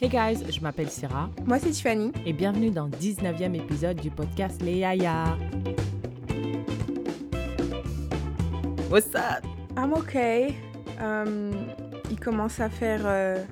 [0.00, 2.12] Hey guys, je m'appelle Sarah Moi, c'est Tiffany.
[2.26, 5.36] et bienvenue dans le 19e épisode du podcast Les Yaya.
[8.90, 9.44] What's up?
[9.76, 10.54] I'm okay.
[11.00, 11.50] Euh,
[12.10, 13.42] il commence à faire euh,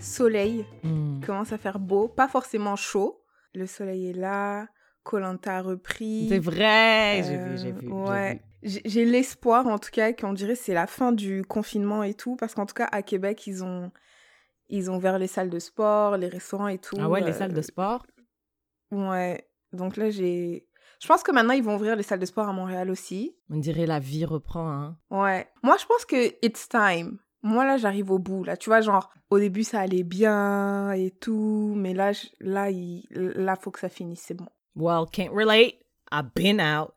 [0.00, 1.18] soleil, Hmm.
[1.20, 3.20] il commence à faire beau, pas forcément chaud.
[3.54, 4.66] Le soleil est là,
[5.02, 6.26] Colanta a repris.
[6.28, 7.86] C'est vrai, j'ai vu, j'ai Euh, vu.
[7.88, 8.32] j'ai ouais.
[8.34, 8.40] vu.
[8.62, 12.34] J'ai j'ai l'espoir, en tout cas, qu'on dirait c'est la fin du confinement et tout,
[12.36, 13.90] parce qu'en tout cas, à Québec, ils ont,
[14.68, 16.96] ils ont ouvert les salles de sport, les restaurants et tout.
[16.98, 18.04] Ah ouais, les euh, salles de sport?
[18.90, 19.48] Ouais.
[19.72, 20.66] Donc là, j'ai.
[21.00, 23.36] Je pense que maintenant, ils vont ouvrir les salles de sport à Montréal aussi.
[23.50, 24.98] On dirait la vie reprend, hein.
[25.10, 25.48] Ouais.
[25.62, 27.18] Moi, je pense que it's time.
[27.42, 28.42] Moi, là, j'arrive au bout.
[28.44, 31.74] Là, tu vois, genre, au début, ça allait bien et tout.
[31.76, 33.04] Mais là, je- là, il...
[33.10, 34.22] là, faut que ça finisse.
[34.22, 34.46] C'est bon.
[34.76, 35.74] Well, can't relate.
[36.10, 36.92] I've been out.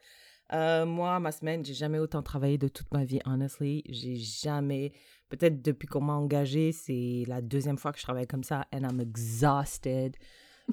[0.53, 3.83] Euh, moi, ma semaine, j'ai jamais autant travaillé de toute ma vie, honestly.
[3.89, 4.93] J'ai jamais.
[5.29, 8.81] Peut-être depuis qu'on m'a engagée, c'est la deuxième fois que je travaille comme ça, and
[8.89, 10.15] I'm exhausted.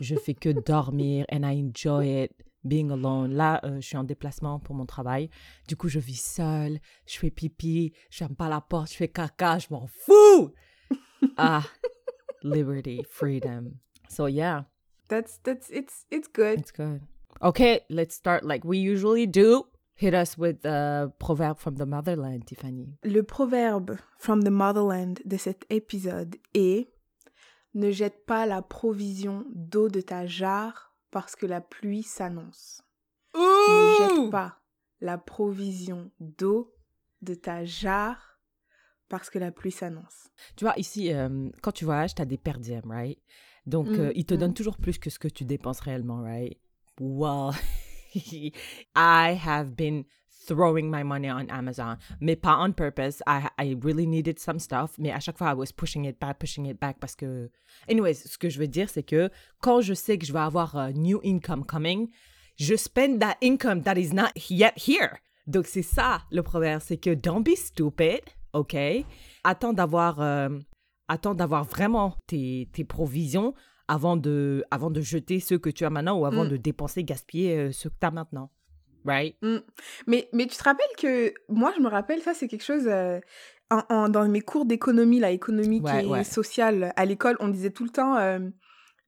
[0.00, 2.32] Je fais que dormir, and I enjoy it,
[2.64, 3.32] being alone.
[3.34, 5.28] Là, euh, je suis en déplacement pour mon travail.
[5.68, 9.08] Du coup, je vis seule, je fais pipi, je ferme pas la porte, je fais
[9.08, 10.52] caca, je m'en fous!
[11.36, 11.62] ah,
[12.42, 13.78] liberty, freedom.
[14.08, 14.64] So, yeah.
[15.08, 16.60] That's, that's, it's, it's good.
[16.60, 17.02] It's good.
[17.42, 19.66] Okay, let's start like we usually do.
[19.96, 22.96] Hit us with the proverb from the motherland, Tiffany.
[23.04, 26.88] Le proverbe from the motherland de cet épisode est
[27.74, 32.82] Ne jette pas la provision d'eau de ta jarre parce que la pluie s'annonce.
[33.34, 34.58] Ne jette pas
[35.00, 36.72] la provision d'eau
[37.22, 38.38] de ta jarre
[39.08, 40.28] parce que la pluie s'annonce.
[40.56, 43.18] Tu vois, ici, euh, quand tu voyages, tu as des per diem, right?
[43.66, 44.38] Donc, Mm, euh, ils te mm.
[44.38, 46.58] donnent toujours plus que ce que tu dépenses réellement, right?
[47.00, 47.52] Well,
[48.94, 50.04] I have been
[50.46, 53.22] throwing my money on Amazon, mais pas on purpose.
[53.26, 56.38] I, I really needed some stuff, mais à chaque fois, I was pushing it back,
[56.38, 57.50] pushing it back parce que...
[57.88, 60.76] Anyways, ce que je veux dire, c'est que quand je sais que je vais avoir
[60.76, 62.08] a new income coming,
[62.56, 65.18] je spend that income that is not yet here.
[65.46, 68.20] Donc, c'est ça le proverbe, c'est que don't be stupid,
[68.52, 68.76] OK?
[69.44, 70.48] Attends d'avoir euh,
[71.08, 73.54] attends d'avoir vraiment tes, tes provisions
[73.88, 76.48] avant de, avant de jeter ceux que tu as maintenant ou avant Mm.
[76.48, 78.50] de dépenser, gaspiller euh, ce que tu as maintenant.
[79.04, 79.36] Right?
[79.42, 79.58] Mm.
[80.06, 83.20] Mais, mais tu te rappelles que, moi je me rappelle, ça c'est quelque chose, euh,
[83.70, 86.24] en, en- dans mes cours d'économie, la économique Ouais, et ouais.
[86.24, 88.38] sociale à l'école, on disait tout le temps, euh,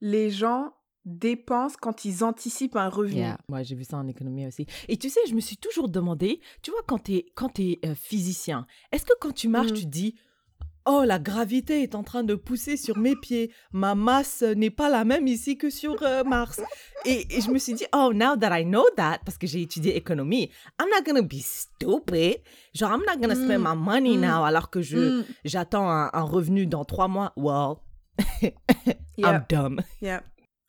[0.03, 0.73] les gens
[1.07, 3.17] dépensent quand ils anticipent un revenu.
[3.21, 3.39] Yeah.
[3.49, 4.67] Moi, j'ai vu ça en économie aussi.
[4.89, 7.95] Et tu sais, je me suis toujours demandé, tu vois, quand tu es, quand euh,
[7.95, 9.75] physicien, est-ce que quand tu marches, Mm.
[9.75, 10.15] tu dis,
[10.87, 14.89] oh, la gravité est en train de pousser sur mes pieds, ma masse n'est pas
[14.89, 16.61] la même ici que sur euh, Mars.
[17.05, 19.63] Et, et je me suis dit, oh, now that I know that, parce que j'ai
[19.63, 22.41] étudié économie, I'm not gonna be stupid.
[22.75, 23.69] Genre, I'm not gonna spend Mm.
[23.69, 24.21] my money Mm.
[24.21, 25.25] now alors que je, Mm.
[25.45, 27.33] j'attends un, un revenu dans trois mois.
[27.37, 27.77] Well,
[29.19, 29.31] Yeah.
[29.31, 29.81] I'm dumb.
[30.01, 30.21] Yeah.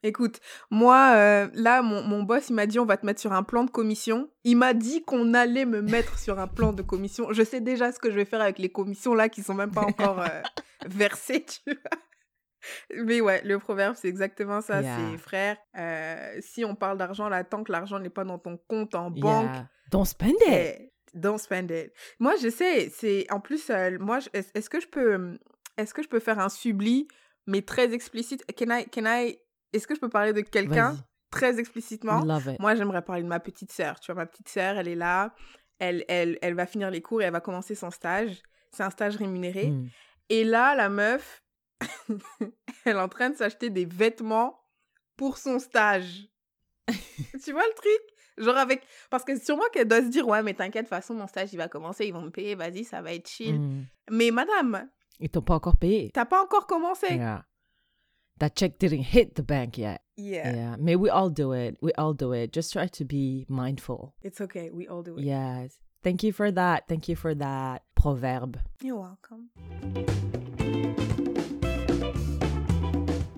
[0.03, 3.33] Écoute, moi, euh, là, mon, mon boss, il m'a dit on va te mettre sur
[3.33, 4.29] un plan de commission.
[4.43, 7.31] Il m'a dit qu'on allait me mettre sur un plan de commission.
[7.33, 9.71] Je sais déjà ce que je vais faire avec les commissions là qui sont même
[9.71, 10.41] pas encore euh,
[10.85, 13.03] versées, tu vois.
[13.05, 14.81] Mais ouais, le proverbe, c'est exactement ça.
[14.81, 14.97] Yeah.
[15.11, 18.57] C'est frère, euh, si on parle d'argent là, tant que l'argent n'est pas dans ton
[18.67, 19.69] compte en banque, Yeah.
[19.91, 20.47] Don't spend it.
[20.49, 21.93] eh, don't spend it.
[22.19, 25.37] Moi, je sais, c'est en plus, moi, est-ce que je peux,
[25.77, 27.07] est-ce que je peux faire un subli,
[27.45, 28.43] mais très explicite?
[28.57, 29.39] Can I, can I,
[29.73, 30.97] est-ce que je peux parler de quelqu'un
[31.31, 32.23] très explicitement?
[32.59, 33.99] Moi, j'aimerais parler de ma petite sœur.
[33.99, 35.33] Tu vois, ma petite sœur, elle est là,
[35.79, 38.41] elle, elle, elle va finir les cours et elle va commencer son stage.
[38.71, 39.67] C'est un stage rémunéré.
[39.67, 39.89] Mm.
[40.29, 41.43] Et là, la meuf,
[42.85, 44.59] elle est en train de s'acheter des vêtements
[45.15, 46.27] pour son stage.
[47.43, 48.01] tu vois le truc?
[48.37, 48.83] Genre avec...
[49.09, 51.53] Parce que sûrement qu'elle doit se dire, ouais, mais t'inquiète, de toute façon, mon stage,
[51.53, 53.59] il va commencer, ils vont me payer, vas-y, ça va être chill.
[53.59, 53.85] Mm.
[54.11, 54.89] Mais madame,
[55.19, 56.11] Ils t'ont pas encore payé.
[56.13, 57.15] t'as pas encore commencé.
[57.15, 57.45] Yeah.
[58.39, 60.01] That check didn't hit the bank yet.
[60.15, 60.53] Yeah.
[60.55, 60.75] Yeah.
[60.77, 61.77] May we all do it.
[61.81, 62.53] We all do it.
[62.53, 64.13] Just try to be mindful.
[64.21, 65.23] It's okay, we all do it.
[65.23, 65.79] Yes.
[66.03, 66.87] Thank you for that.
[66.87, 68.57] Thank you for that proverbe.
[68.81, 69.49] You're welcome.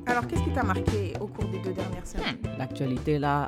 [0.05, 3.47] Alors, qu'est-ce qui t'a marqué au cours des deux dernières semaines L'actualité, là,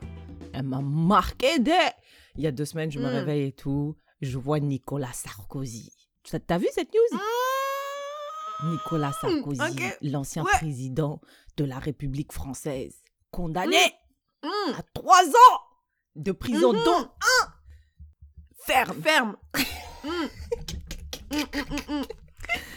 [0.53, 1.91] elle m'a marqué dès...
[2.37, 3.13] Il y a deux semaines, je me Mm.
[3.13, 3.95] réveille et tout.
[4.21, 5.91] Je vois Nicolas Sarkozy.
[6.47, 7.17] T'as- vu cette news
[8.63, 9.71] Nicolas Sarkozy, Hmm.
[9.71, 9.97] ok.
[10.01, 10.51] l'ancien Ouais.
[10.53, 11.19] président
[11.57, 12.95] de la République française,
[13.31, 13.77] condamné
[14.43, 14.73] Mm.
[14.77, 15.59] à trois ans
[16.15, 16.83] de prison, Mhm.
[16.83, 17.53] dont un
[18.65, 19.01] ferme.
[19.01, 19.37] Ferme.
[20.03, 20.09] Mm.
[21.31, 21.43] Mm, mm,
[21.89, 22.05] mm, mm.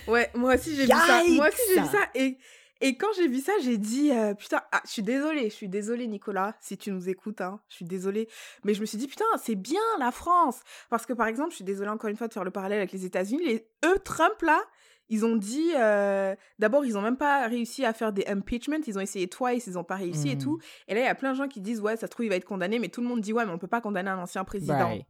[0.09, 1.23] Ouais, moi aussi j'ai vu ça.
[1.29, 2.09] Moi aussi j'ai vu ça.
[2.15, 2.39] Et,
[2.81, 5.69] et quand j'ai vu ça, j'ai dit euh, putain, ah, je suis désolée, je suis
[5.69, 8.29] désolée Nicolas, si tu nous écoutes, hein, je suis désolée.
[8.65, 10.61] Mais je me suis dit putain, c'est bien la France.
[10.91, 12.93] Parce que par exemple, je suis désolée encore une fois de faire le parallèle avec
[12.93, 13.43] les États-Unis.
[13.45, 14.63] Les, eux, Trump là,
[15.11, 18.79] Ils ont dit, euh, d'abord, ils ont même pas réussi à faire des impeachments.
[18.87, 20.59] Ils ont essayé twice, ils ont pas réussi et tout.
[20.89, 22.31] Et là, il y a plein de gens qui disent, ouais, ça se trouve, il
[22.31, 22.79] va être condamné.
[22.79, 24.75] Mais tout le monde dit, ouais, mais on peut pas condamner un ancien président.
[24.89, 25.05] Right.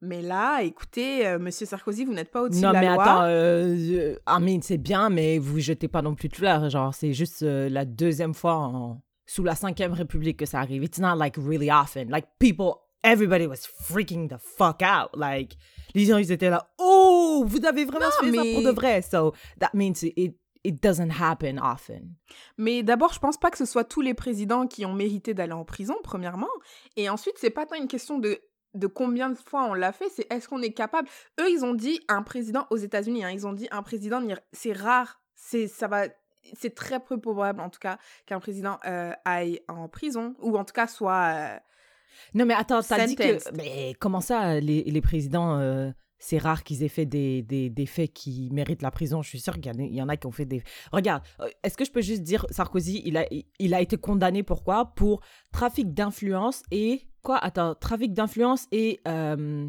[0.00, 3.02] Mais là, écoutez, euh, Monsieur Sarkozy, vous n'êtes pas au-dessus Non, de la mais loi.
[3.02, 6.68] attends, euh, euh, I mean, c'est bien, mais vous jetez pas non plus de fleurs.
[6.70, 10.82] Genre, c'est juste euh, la deuxième fois en- sous la cinquième république que ça arrive.
[10.82, 12.10] It's not like really often.
[12.10, 12.74] Like, people,
[13.04, 15.10] everybody was freaking the fuck out.
[15.16, 15.56] Like,
[15.94, 16.91] les gens, ils étaient là, oh,
[17.44, 19.02] vous avez vraiment Non, fait ça mais- pour de vrai.
[19.02, 22.14] So, that means it, it doesn't happen often.
[22.58, 25.52] Mais d'abord, je pense pas que ce soit tous les présidents qui ont mérité d'aller
[25.52, 26.48] en prison, premièrement.
[26.96, 28.38] Et ensuite, c'est pas tant une question de,
[28.74, 31.08] de combien de fois on l'a fait, c'est est-ce qu'on est capable?
[31.40, 34.20] Eux, ils ont dit un président aux États-Unis, hein, ils ont dit un président,
[34.52, 36.04] c'est rare, c'est ça va.
[36.58, 40.64] C'est très peu probable, en tout cas, qu'un président euh, aille en prison, ou en
[40.64, 41.32] tout cas soit.
[41.36, 41.56] euh,
[42.34, 43.38] Non, mais attends, t'as dit que.
[43.54, 45.90] Mais comment ça, les, les présidents, euh,
[46.22, 49.22] c'est rare qu'ils aient fait des, des, faits qui méritent la prison.
[49.22, 50.62] Je suis sûre qu'il y, en a- qui ont fait des.
[50.92, 55.20] Regarde, euh, est-ce que je peux juste dire, Sarkozy, il a, été condamné pourquoi Pour
[55.52, 57.02] trafic d'influence et.
[57.22, 57.38] Quoi?
[57.38, 59.68] Attends, trafic d'influence et euh,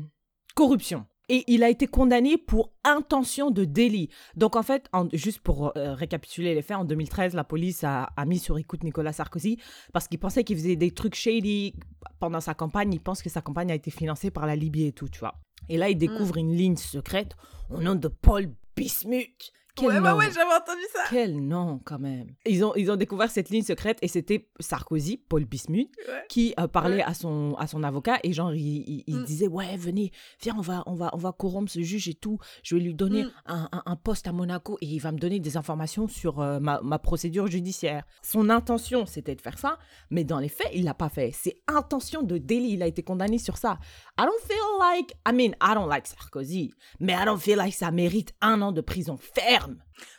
[0.56, 1.06] corruption.
[1.30, 4.10] Et il a été condamné pour intention de délit.
[4.36, 8.26] Donc, en fait, juste pour euh, récapituler les faits, en 2013, la police a, a
[8.26, 9.58] mis sur écoute Nicolas Sarkozy
[9.92, 11.74] parce qu'il pensait qu'il faisait des trucs shady
[12.20, 12.94] pendant sa campagne.
[12.94, 15.36] Il pense que sa campagne a été financée par la Libye et tout, tu vois.
[15.70, 17.36] Et là, il découvre une ligne secrète
[17.70, 19.52] au nom de Paul Bismuth.
[19.76, 21.02] Quel ouais, ouais, nom ouais, j'avais entendu ça.
[21.10, 22.28] Quel nom, quand même.
[22.46, 26.24] Ils ont, ils ont découvert cette ligne secrète et c'était Sarkozy, Paul Bismuth, Ouais.
[26.30, 27.04] qui euh, parlait Ouais.
[27.04, 29.24] à, son, à son avocat et genre, il, il- il Mm.
[29.24, 30.12] disait, ouais, venez,
[30.44, 32.38] viens, on va, on, va, on va corrompre ce juge et tout.
[32.62, 33.32] Je vais lui donner Mm.
[33.48, 36.60] un, un- un poste à Monaco et il va me donner des informations sur euh,
[36.60, 38.04] ma, ma procédure judiciaire.
[38.22, 39.80] Son intention, c'était de faire ça,
[40.12, 41.32] mais dans les faits, il l'a pas fait.
[41.34, 42.74] C'est intention de délit.
[42.74, 43.80] Il a été condamné sur ça.
[44.20, 47.74] I don't feel like, I mean, I don't like Sarkozy, mais I don't feel like
[47.74, 49.63] ça mérite un an de prison ferme.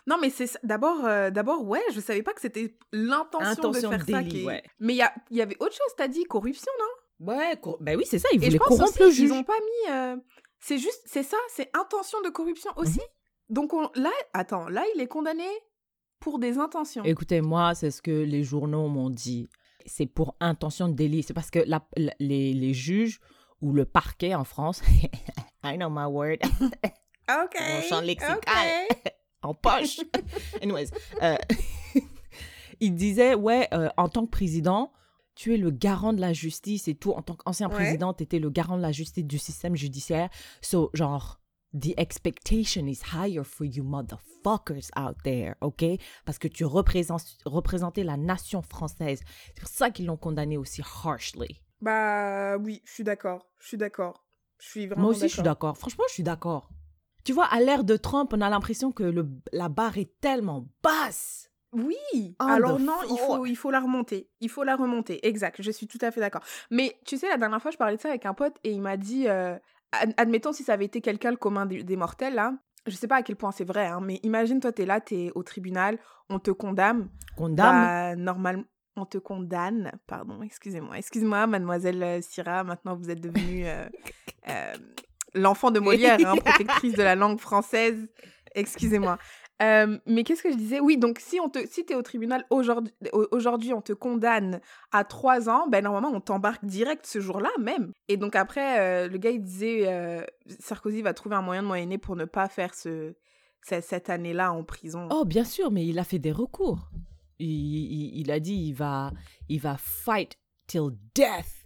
[0.06, 3.90] Non, mais c'est d'abord, euh, d'abord, ouais, je savais pas que c'était l'intention de faire
[3.90, 4.22] de ça.
[4.22, 4.62] délit, qui ouais.
[4.80, 7.32] Mais il y, avait autre chose, t'as dit corruption, non?
[7.32, 8.28] Ouais, cor- ben oui, c'est ça.
[8.32, 9.32] Il Et je voulait pense corrompre aussi le juge.
[9.32, 9.92] ont pas mis.
[9.92, 10.16] euh,
[10.60, 12.82] C'est juste, c'est ça, c'est intention de corruption Mhm.
[12.82, 13.00] aussi?
[13.48, 15.46] Donc on, là, attends, là il est condamné
[16.20, 17.04] pour des intentions.
[17.04, 19.48] Écoutez, moi, c'est ce que les journaux m'ont dit.
[19.86, 21.22] C'est pour intention de délit.
[21.22, 23.20] C'est parce que la- la- les, les juges
[23.60, 24.80] ou le parquet en France,
[25.62, 26.38] I know my word,
[27.28, 27.54] Ok.
[27.60, 28.36] Mon champ lexical.
[28.90, 29.12] ok.
[29.44, 30.00] En poche.
[30.62, 30.90] Anyways,
[31.22, 31.36] euh,
[32.80, 34.92] il disait, ouais, euh, en tant que président,
[35.34, 37.12] tu es le garant de la justice et tout.
[37.12, 37.74] En tant qu'ancien Ouais.
[37.74, 40.28] président, tu étais le garant de la justice du système judiciaire.
[40.60, 41.40] So, genre,
[41.72, 45.84] the expectation is higher for you motherfuckers out there, OK?
[46.24, 49.20] Parce que tu représentes, représentais la nation française.
[49.54, 51.60] C'est pour ça qu'ils l'ont condamné aussi harshly.
[51.80, 53.46] Bah oui, je suis d'accord.
[53.58, 54.24] Je suis d'accord.
[54.60, 55.76] Je suis vraiment Moi aussi, je suis d'accord.
[55.76, 56.70] Franchement, je suis d'accord.
[57.24, 60.66] Tu vois, à l'ère de Trump, on a l'impression que le, la barre est tellement
[60.82, 61.50] basse.
[61.72, 62.36] Oui.
[62.38, 63.48] Alors non, il faut, fuck.
[63.48, 64.28] il faut la remonter.
[64.40, 65.26] Il faut la remonter.
[65.26, 65.60] Exact.
[65.60, 66.42] Je suis tout à fait d'accord.
[66.70, 68.80] Mais tu sais, la dernière fois, je parlais de ça avec un pote et il
[68.80, 69.56] m'a dit, euh,
[69.92, 72.54] ad- admettons si ça avait été quelqu'un le commun des, des mortels là.
[72.86, 75.32] Je sais pas à quel point c'est vrai, hein, mais imagine toi, t'es là, t'es
[75.34, 75.98] au tribunal,
[76.28, 77.08] on te condamne.
[77.34, 77.72] Condamne?
[77.72, 79.90] Bah, normalement, on te condamne.
[80.06, 80.98] Pardon, excusez-moi.
[80.98, 82.62] Excuse-moi, mademoiselle euh, Syrah.
[82.62, 83.88] Maintenant, vous êtes devenue euh,
[84.50, 84.74] euh,
[85.34, 88.08] l'enfant de Molière, hein, protectrice de la langue française.
[88.54, 89.18] Excusez-moi.
[89.62, 90.80] Euh, mais qu'est-ce que je disais?
[90.80, 94.60] Oui, donc si on te, si t'es au tribunal aujourd'hui, au- aujourd'hui, on te condamne
[94.90, 97.92] à trois ans, ben normalement on t'embarque direct ce jour-là même.
[98.08, 100.22] Et donc après, euh, le gars il disait, euh,
[100.58, 103.14] Sarkozy va trouver un moyen de moyenner pour ne pas faire ce,
[103.64, 105.08] ce- cette année-là en prison.
[105.12, 106.90] Oh, bien sûr, mais il a fait des recours.
[107.38, 109.12] Il, il- il a dit il va,
[109.48, 111.63] il va fight till death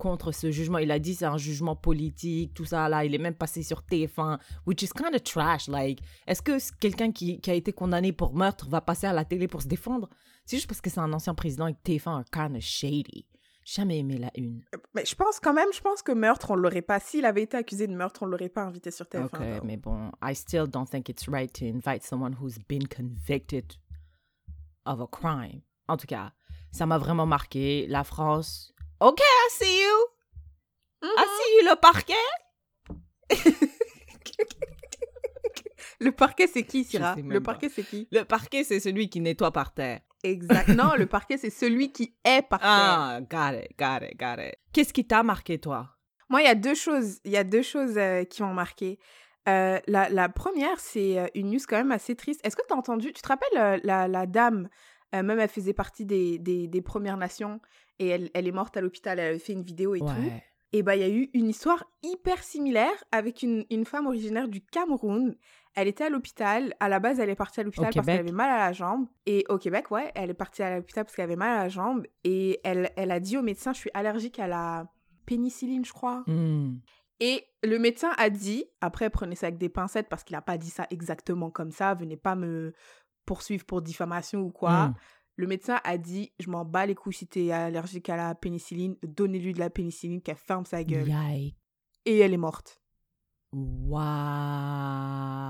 [0.00, 0.78] contre ce jugement.
[0.78, 3.04] Il a dit c'est un jugement politique, tout ça là.
[3.04, 5.68] Il est même passé sur TF1, which is kind of trash.
[5.68, 9.24] Like, est-ce que quelqu'un qui, qui a été condamné pour meurtre va passer à la
[9.24, 10.08] télé pour se défendre?
[10.44, 13.26] C'est juste parce que c'est un ancien président et que TF1 are kind of shady.
[13.64, 14.64] Jamais aimé la une.
[14.94, 16.98] Mais je pense quand même, je pense que meurtre, on l'aurait pas.
[16.98, 19.26] S'il avait été accusé de meurtre, on l'aurait pas invité sur TF1.
[19.26, 23.74] Ok, mais bon, I still don't think it's right to invite someone who's been convicted
[24.86, 25.60] of a crime.
[25.88, 26.32] En tout cas,
[26.72, 27.86] ça m'a vraiment marqué.
[27.86, 28.72] La France.
[29.00, 30.06] Ok, I see you.
[31.02, 32.14] I see you, le parquet.
[36.02, 37.14] Le parquet, c'est qui, Syrah?
[37.16, 37.52] Le pas.
[37.52, 38.08] parquet, c'est qui?
[38.10, 40.00] Le parquet, c'est celui qui nettoie par terre.
[40.22, 40.68] Exact.
[40.68, 42.68] non, le parquet, c'est celui qui est par terre.
[42.70, 44.54] Ah, got it, got it, got it.
[44.72, 45.90] Qu'est-ce qui t'a marqué, toi?
[46.30, 48.98] Moi, il y a deux choses, il y a deux choses euh, qui m'ont marqué.
[49.48, 52.40] Euh, la, la première, c'est euh, une news quand même assez triste.
[52.44, 54.70] Est-ce que tu as entendu, tu te rappelles euh, la, la dame,
[55.14, 57.60] euh, même elle faisait partie des, des, des Premières Nations
[58.00, 60.32] et elle, elle est morte à l'hôpital, elle avait fait une vidéo et tout.
[60.72, 64.48] Et bah, il y a eu une histoire hyper similaire avec une, une femme originaire
[64.48, 65.36] du Cameroun.
[65.74, 66.74] Elle était à l'hôpital.
[66.78, 69.06] À la base, elle est partie à l'hôpital parce qu'elle avait mal à la jambe.
[69.26, 71.68] Et au Québec, ouais, elle est partie à l'hôpital parce qu'elle avait mal à la
[71.68, 72.06] jambe.
[72.22, 74.86] Et elle, elle a dit au médecin, je suis allergique à la
[75.26, 76.22] pénicilline, je crois.
[76.28, 76.78] Hmm.
[77.18, 80.56] Et le médecin a dit, après prenez ça avec des pincettes parce qu'il n'a pas
[80.56, 82.72] dit ça exactement comme ça, venez pas me
[83.26, 84.88] poursuivre pour diffamation ou quoi.
[84.88, 84.94] Mm.
[85.40, 88.96] Le médecin a dit, je m'en bats les couilles si t'es allergique à la pénicilline,
[89.02, 91.08] donnez-lui de la pénicilline, qu'elle ferme sa gueule.
[91.08, 91.56] Yikes.
[92.04, 92.82] Et elle est morte.
[93.54, 94.00] Wow.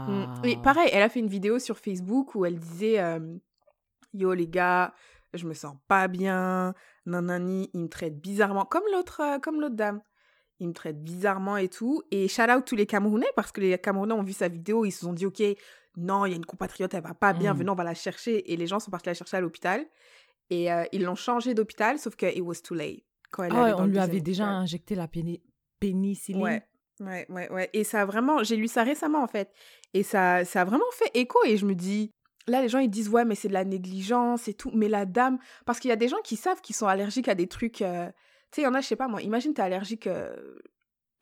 [0.06, 0.42] Mm.
[0.44, 3.18] Et pareil, elle a fait une vidéo sur Facebook où elle disait, euh,
[4.14, 4.94] yo les gars,
[5.34, 6.72] je me sens pas bien,
[7.04, 10.00] nanani, il me traite bizarrement, comme l'autre, euh, comme l'autre dame.
[10.60, 12.00] Il me traite bizarrement et tout.
[12.12, 14.92] Et shout out tous les Camerounais parce que les Camerounais ont vu sa vidéo, ils
[14.92, 15.42] se sont dit, ok,
[16.00, 17.58] non, il y a une compatriote, elle va pas bien, Mm.
[17.58, 18.52] venons, on va la chercher.
[18.52, 19.86] Et les gens sont partis la chercher à l'hôpital.
[20.50, 23.04] Et euh, ils l'ont changé d'hôpital, sauf que it was too late.
[23.30, 24.62] Quand elle Ah ouais, allait dans on lui avait déjà hôpital.
[24.62, 25.42] injecté la péni-
[25.78, 26.42] pénicilline.
[26.42, 26.62] Ouais,
[27.00, 27.70] ouais, ouais, ouais.
[27.72, 29.52] Et ça a vraiment, j'ai lu ça récemment en fait.
[29.94, 31.38] Et ça, ça a vraiment fait écho.
[31.46, 32.10] Et je me dis,
[32.48, 34.70] là, les gens ils disent, ouais, mais c'est de la négligence et tout.
[34.74, 37.34] Mais la dame, parce qu'il y a des gens qui savent qu'ils sont allergiques à
[37.34, 37.82] des trucs.
[37.82, 38.08] euh,
[38.50, 40.34] Tu sais, il y en a, je sais pas moi, imagine t'es allergique, euh,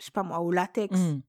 [0.00, 0.98] je sais pas moi, au latex.
[0.98, 1.20] Mm.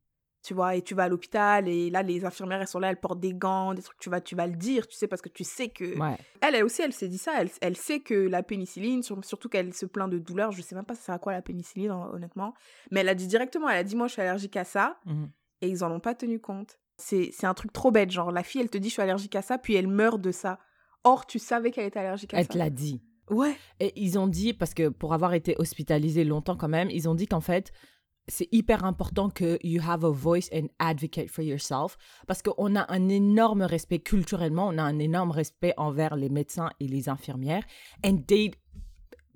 [0.42, 3.00] Tu vois, et tu vas à l'hôpital et là, les infirmières, elles sont là, elles
[3.00, 5.28] portent des gants, des trucs, tu vas, tu vas le dire, tu sais, parce que
[5.28, 6.00] tu sais que.
[6.00, 6.16] Ouais.
[6.40, 7.34] Elle, elle aussi, elle s'est dit ça.
[7.42, 10.76] Elle, elle sait que la pénicilline, sur- surtout qu'elle se plaint de douleur, je sais
[10.76, 12.54] même pas ça sert à quoi la pénicilline, hon- honnêtement.
[12.90, 14.98] Mais elle a dit directement, elle a dit, moi, je suis allergique à ça.
[15.06, 15.30] Mhm.
[15.62, 16.80] Et ils en ont pas tenu compte.
[16.96, 18.10] C'est c'est un truc trop bête.
[18.12, 20.32] Genre, la fille, elle te dit, je suis allergique à ça, puis elle meurt de
[20.32, 20.58] ça.
[21.04, 22.54] Or, tu savais qu'elle était allergique à Elle ça.
[22.54, 23.02] te l'a dit.
[23.30, 23.56] Ouais.
[23.82, 27.14] Et ils ont dit, parce que pour avoir été hospitalisé longtemps quand même, ils ont
[27.14, 27.72] dit qu'en fait,
[28.30, 32.86] c'est hyper important que you have a voice and advocate for yourself parce qu'on a
[32.92, 37.64] un énorme respect culturellement, on a un énorme respect envers les médecins et les infirmières.
[38.06, 38.52] And they,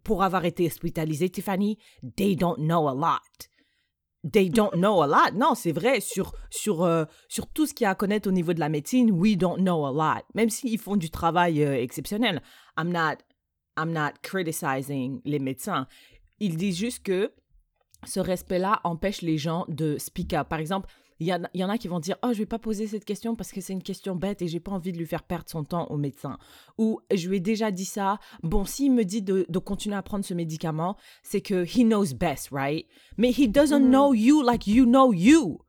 [0.04, 1.78] pour avoir été hospitalisé, Tiffany,
[2.16, 3.50] they don't know a lot.
[4.32, 5.36] They don't know a lot.
[5.36, 8.32] Non, c'est vrai, sur, sur, euh, sur tout ce qu'il y a à connaître au
[8.32, 10.24] niveau de la médecine, we don't know a lot.
[10.34, 12.42] Même s'ils font du travail euh, exceptionnel.
[12.78, 13.18] I'm not,
[13.78, 15.88] I'm not criticizing les médecins.
[16.40, 17.34] Ils disent juste que
[18.06, 20.48] ce respect-là empêche les gens de speak up.
[20.50, 22.40] Par exemple, il y, en a- il y en a qui vont dire Oh, je
[22.40, 24.92] vais pas poser cette question parce que c'est une question bête et j'ai pas envie
[24.92, 26.38] de lui faire perdre son temps au médecin.
[26.78, 28.20] Ou je lui ai déjà dit ça.
[28.42, 32.14] Bon, s'il me dit de, de continuer à prendre ce médicament, c'est que he knows
[32.16, 32.86] best, right?
[33.18, 33.90] Mais he doesn't Mhm.
[33.92, 35.60] know you like you know you.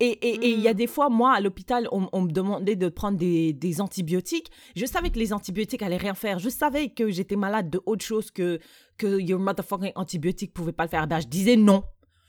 [0.00, 0.76] Et et- et il y a Mhm.
[0.76, 4.50] des fois, moi, à l'hôpital, on, on me demandait de prendre des, des antibiotiques.
[4.74, 6.38] Je savais que les antibiotiques allaient rien faire.
[6.38, 8.58] Je savais que j'étais malade de autre chose que,
[8.98, 11.06] que your motherfucking antibiotique pouvait pas le faire.
[11.06, 11.82] Ben, je disais non.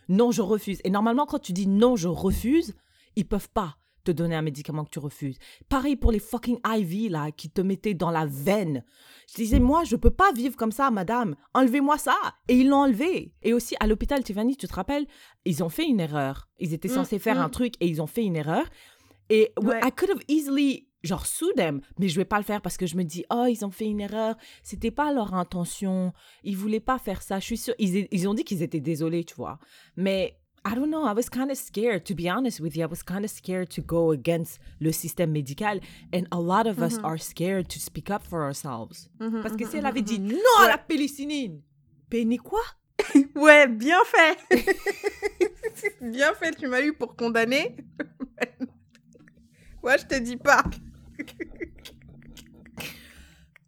[0.09, 0.79] Non, je refuse.
[0.85, 2.73] Et normalement, quand tu dis non, je refuse,
[3.17, 3.75] ils peuvent pas
[4.07, 5.37] te donner un médicament que tu refuses.
[5.69, 8.83] Pareil pour les fucking IV, là, qui te mettaient dans la veine.
[9.29, 11.35] Je disais, moi, je peux pas vivre comme ça, madame.
[11.53, 12.15] Enlevez-moi ça.
[12.47, 13.33] Et ils l'ont enlevé.
[13.43, 15.05] Et aussi, à l'hôpital, Tiffany, tu te rappelles,
[15.45, 16.47] ils ont fait une erreur.
[16.59, 17.41] Ils étaient Mm, censés faire mm.
[17.41, 18.65] un truc et ils ont fait une erreur.
[19.29, 19.79] Et Ouais.
[19.83, 22.85] I could have easily, genre, sue them, mais je vais pas le faire parce que
[22.85, 24.35] je me dis, oh, ils ont fait une erreur.
[24.63, 26.13] C'était pas leur intention.
[26.43, 27.39] Ils voulaient pas faire ça.
[27.39, 27.75] Je suis sûre.
[27.77, 29.59] Ils, ils ont dit qu'ils étaient désolés, tu vois.
[29.97, 31.05] Mais I don't know.
[31.05, 32.83] I was kind of scared, to be honest with you.
[32.83, 35.79] I was kind of scared to go against le système médical.
[36.11, 39.07] And a lot of us are scared to speak up for ourselves.
[39.19, 41.61] Mhm, Parce que mhm, si elle avait dit non à la pénicilline,
[42.09, 42.61] péni quoi?
[43.35, 44.37] Ouais, bien fait.
[46.01, 47.77] bien fait, tu m'as eu pour condamner.
[49.83, 50.63] ouais, je te dis pas.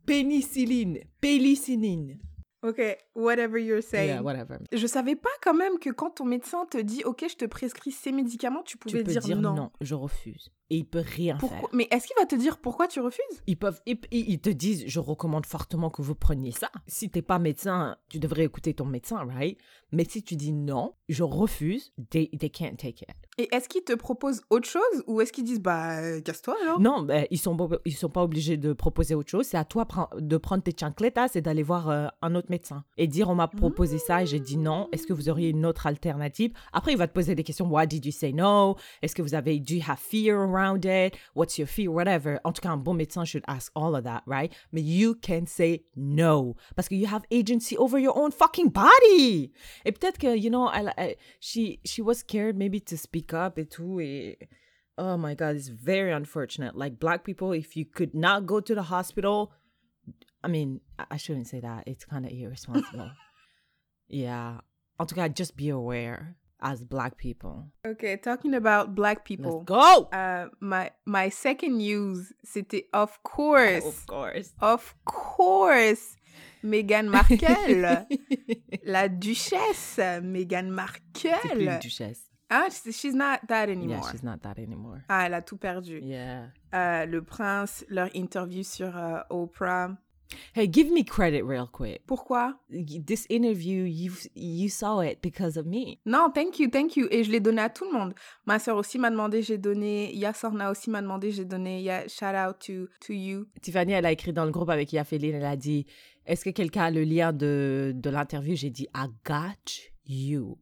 [0.05, 2.17] Pénicilline, pénicilline.
[2.61, 2.81] Ok,
[3.15, 4.09] whatever you're saying.
[4.09, 4.57] Yeah, whatever.
[4.73, 7.91] Je savais pas quand même que quand ton médecin te dit ok je te prescris
[7.91, 9.53] ces médicaments tu Tu pouvais peux dire, dire, non.
[9.53, 9.71] non.
[9.79, 10.51] je refuse.
[10.69, 11.69] Et il peut rien Pourquoi faire.
[11.73, 13.23] Mais est-ce qu'il va te dire pourquoi tu refuses?
[13.47, 16.69] Ils peuvent, ils te disent, je recommande fortement que vous preniez ça.
[16.85, 19.57] Si t'es pas médecin, tu devrais écouter ton médecin, right?
[19.91, 23.15] Mais si tu dis non, je refuse, they, they can't take it.
[23.39, 26.77] Et est-ce qu'ils te proposent autre chose ou est-ce qu'ils disent bah euh, casse-toi alors?
[26.81, 27.55] Non, ben, ils sont
[27.86, 29.46] ils sont pas obligés de proposer autre chose.
[29.46, 33.08] C'est à toi de prendre tes chancletas et d'aller voir euh, un autre médecin et
[33.08, 34.89] dire on m'a proposé ça et j'ai dit non.
[34.91, 36.51] Est-ce que vous auriez une autre alternative?
[36.74, 37.65] Après, il va te poser des questions.
[37.69, 38.75] Why did you say no?
[39.01, 41.15] Est-ce que vous avez do you have fear around it?
[41.34, 41.93] What's your fear?
[41.93, 42.39] Whatever.
[42.43, 44.51] En tout cas, un bon médecin should ask all of that, right?
[44.74, 49.53] Mais you can say no parce que you have agency over your own fucking body.
[49.86, 53.57] Et peut-être que you know, elle, elle- she she was scared maybe to speak up
[53.57, 54.38] et tout et
[54.98, 56.75] Oh my God, it's very unfortunate.
[56.75, 59.53] Like black people, if you could not go to the hospital,
[60.43, 61.83] I mean, I shouldn't say that.
[61.88, 63.09] It's kind of irresponsible.
[64.09, 64.59] yeah.
[65.00, 67.71] En tout cas, just be aware as black people.
[67.88, 69.62] Ok, talking about black Let's people.
[69.63, 70.09] go!
[70.12, 73.86] Uh, my, my second news, c'était of course.
[73.86, 74.51] Of course.
[74.59, 76.17] Of course.
[76.62, 78.05] Meghan Markle,
[78.86, 80.75] la duchesse Meghan
[81.15, 81.62] C'est plus Markle.
[81.62, 82.28] une duchesse.
[82.49, 84.09] Ah, she's not that Yeah, anymore.
[84.11, 84.99] she's not that anymore.
[85.07, 85.99] Ah, elle a tout perdu.
[86.01, 86.47] Yeah.
[86.73, 89.91] Euh, le prince, leur interview sur euh, Oprah.
[90.55, 92.03] Hey, give me credit real quick.
[92.05, 92.53] Pourquoi?
[92.69, 95.99] This interview, you you saw it because of me.
[96.05, 97.07] Non, thank you, thank you.
[97.09, 98.13] Et je l'ai donné à tout le monde.
[98.45, 100.15] Ma soeur aussi m'a demandé, j'ai donné.
[100.15, 101.81] Yasorna aussi m'a demandé, j'ai donné.
[101.81, 103.47] Yeah, shout out to, to you.
[103.63, 105.87] Tiffany, elle a écrit dans le groupe avec Yafeline, elle a dit
[106.27, 108.55] Est-ce que quelqu'un a le lien de, de l'interview?
[108.55, 109.33] J'ai dit I got
[109.67, 109.91] you.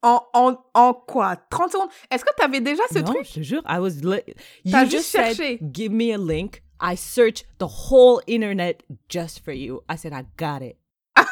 [0.01, 1.35] En, en, en quoi?
[1.49, 1.89] 30 secondes?
[2.11, 3.25] Est-ce que tu avais déjà ce non, truc?
[3.25, 5.59] je te jure, I was You T'as just juste said, cherché.
[5.73, 6.63] Give me a link.
[6.81, 9.81] I searched the whole internet just for you.
[9.89, 10.77] I said, I got it.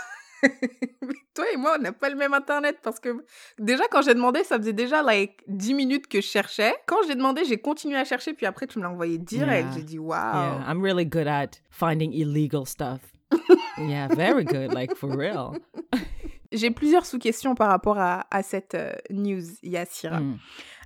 [1.35, 3.25] Toi et moi, on n'a pas le même internet parce que
[3.59, 6.73] déjà, quand j'ai demandé, ça faisait déjà like 10 minutes que je cherchais.
[6.85, 9.67] Quand j'ai demandé, j'ai continué à chercher, puis après, tu me l'as envoyé direct.
[9.67, 9.75] Yeah.
[9.75, 10.17] J'ai dit, waouh.
[10.17, 13.01] Yeah, I'm really good at finding illegal stuff.
[13.77, 15.57] yeah, very good, like for real.
[16.51, 20.19] J'ai plusieurs sous-questions par rapport à, à cette euh, news, Yassira.
[20.19, 20.39] Mm.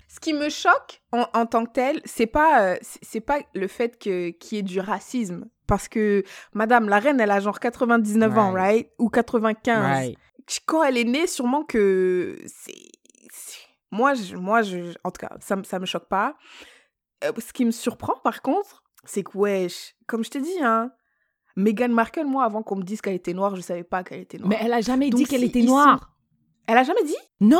[0.08, 3.68] Ce qui me choque en, en tant que tel, c'est pas, euh, c'est pas le
[3.68, 5.46] fait que qu'il y ait du racisme.
[5.68, 6.24] Parce que
[6.54, 8.90] Madame la reine, elle a genre 99 ans, Right?
[8.98, 9.78] Ou 95.
[9.80, 10.18] Right.
[10.66, 12.74] Quand elle est née, sûrement que c'est.
[13.32, 13.60] c'est-
[13.92, 16.36] Moi, je, moi je, en tout cas, ça, me- ça me choque pas.
[17.24, 20.92] Euh, ce qui me surprend, par contre, c'est que, wesh, comme je t'ai dit, hein,
[21.60, 24.38] Meghan Markle, moi, avant qu'on me dise qu'elle était noire, je savais pas qu'elle était
[24.38, 24.50] noire.
[24.50, 26.14] Mais elle a jamais Donc, dit qu'elle était sont- noire.
[26.68, 27.16] Elle a jamais dit?
[27.42, 27.60] No,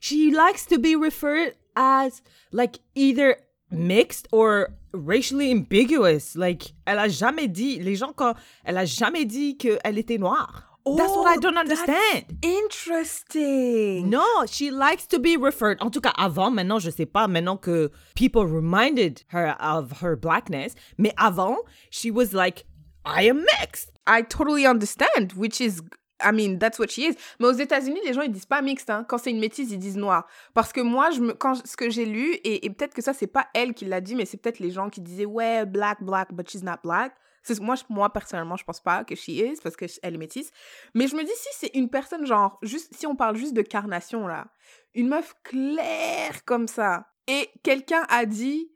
[0.00, 2.22] she likes to be referred as
[2.52, 3.36] like either
[3.70, 6.34] mixed or racially ambiguous.
[6.36, 8.34] Like, elle a jamais dit, les gens quand,
[8.64, 10.66] elle a jamais dit qu'elle était noire.
[10.96, 12.24] that's what I Oh, don't understand.
[12.42, 14.08] Interesting.
[14.08, 15.78] No, she likes to be referred.
[15.80, 20.16] En tout cas, avant, maintenant, je sais pas, maintenant que people reminded her of her
[20.16, 20.74] blackness.
[20.98, 21.56] Mais avant,
[21.90, 22.64] she was like,
[23.04, 23.92] I am mixed.
[24.06, 25.82] I totally understand, which is,
[26.20, 27.16] I mean, that's what she is.
[27.38, 28.90] Mais aux États-Unis, les gens ils disent pas mixte.
[28.90, 29.04] Hein.
[29.08, 30.26] Quand c'est une métisse, ils disent noir.
[30.54, 33.12] Parce que moi, je me, quand ce que j'ai lu et, et peut-être que ça
[33.12, 36.02] c'est pas elle qui l'a dit, mais c'est peut-être les gens qui disaient ouais black
[36.02, 37.14] black, but she's not black.
[37.60, 40.50] Moi, moi personnellement, je pense pas que she is parce que elle est métisse.
[40.94, 43.62] Mais je me dis si c'est une personne genre juste, si on parle juste de
[43.62, 44.48] carnation là,
[44.94, 48.70] une meuf claire comme ça, et quelqu'un a dit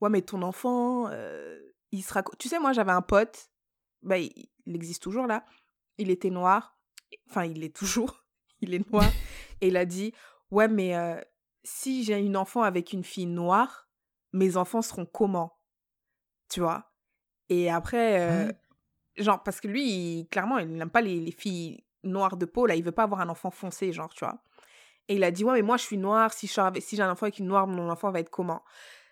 [0.00, 1.58] ouais mais ton enfant, euh,
[1.92, 3.49] il sera, tu sais moi j'avais un pote
[4.02, 4.32] bah, il,
[4.66, 5.44] il existe toujours là.
[5.98, 6.78] Il était noir.
[7.28, 8.24] Enfin, il est toujours.
[8.62, 9.10] Il est noir.
[9.62, 10.12] et il a dit
[10.50, 11.18] Ouais, mais euh,
[11.64, 13.88] si j'ai une enfant avec une fille noire,
[14.34, 15.58] mes enfants seront comment
[16.50, 16.92] Tu vois?
[17.48, 18.52] Et après, euh,
[19.16, 22.66] genre, parce que lui, il- clairement, il n'aime pas les, les filles noires de peau,
[22.66, 22.74] là.
[22.76, 24.42] Il veut pas avoir un enfant foncé, genre, tu vois?
[25.08, 26.32] Et il a dit Ouais, mais moi, je suis noir.
[26.34, 28.62] Si avec- si j'ai un enfant avec une noire, mon enfant va être comment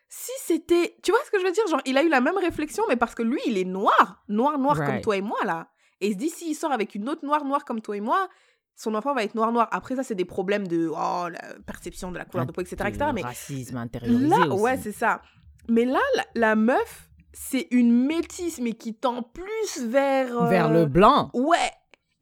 [0.09, 0.97] si c'était.
[1.03, 1.67] Tu vois ce que je veux dire?
[1.69, 4.25] Genre, il a eu la même réflexion, mais parce que lui, il est noir.
[4.29, 5.69] Noir, noir comme toi et moi, là.
[6.01, 8.29] Et il se dit, s'il sort avec une autre noire, noire comme toi et moi,
[8.75, 9.69] son enfant va être noir, noir.
[9.73, 10.89] Après, ça, c'est des problèmes de.
[10.89, 12.77] Oh, la perception de la couleur de peau, etc.
[12.89, 13.11] etc.
[13.15, 14.63] Mais racisme intériorisé là, aussi.
[14.63, 15.21] ouais, c'est ça.
[15.69, 20.47] Mais là, la, la meuf, c'est une métisse, mais qui tend plus vers.
[20.47, 21.31] Vers euh, le blanc.
[21.35, 21.71] Ouais.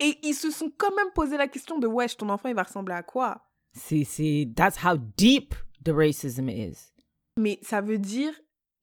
[0.00, 2.64] Et ils se sont quand même posé la question de, wesh, ton enfant, il va
[2.64, 3.42] ressembler à quoi?
[3.72, 6.92] C'est, c'est, that's how deep the racism is.
[7.38, 8.32] Mais ça veut dire,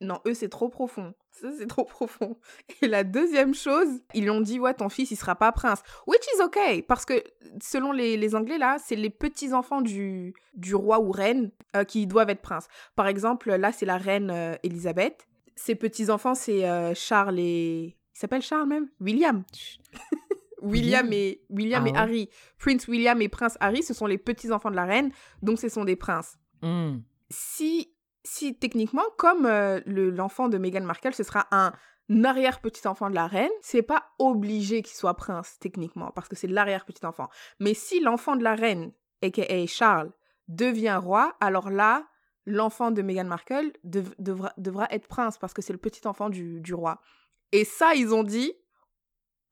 [0.02, 1.14] non, eux, c'est trop profond.
[1.32, 2.38] Ça, c'est trop profond.
[2.82, 5.82] Et la deuxième chose, ils lui ont dit, ouais, ton fils, il sera pas prince.
[6.06, 7.24] Which is okay, parce que
[7.62, 12.06] selon les, les Anglais, là, c'est les petits-enfants du, du roi ou reine euh, qui
[12.06, 12.68] doivent être princes.
[12.96, 15.28] Par exemple, là, c'est la reine euh, Elisabeth.
[15.56, 17.98] Ses petits-enfants, c'est euh, Charles et...
[18.16, 18.90] Il s'appelle Charles même?
[19.00, 19.44] William.
[20.62, 21.98] William, et, William Ah et ouais.
[21.98, 22.30] Harry.
[22.58, 25.12] Prince William et Prince Harry, ce sont les petits-enfants de la reine,
[25.42, 27.00] donc ce sont des princes Mm.
[27.30, 27.93] si,
[28.24, 31.74] si techniquement, comme euh, le- l'enfant de Meghan Markle, ce sera un
[32.24, 37.30] arrière-petit-enfant de la reine, c'est pas obligé qu'il soit prince, techniquement, parce que c'est l'arrière-petit-enfant.
[37.60, 39.66] Mais si l'enfant de la reine, a.k.a.
[39.68, 40.12] Charles,
[40.50, 42.06] devient roi, alors là,
[42.46, 46.74] l'enfant de Meghan Markle dev- devra, être prince, parce que c'est le petit-enfant du, du
[46.74, 47.00] roi.
[47.52, 48.54] Et ça, ils ont dit...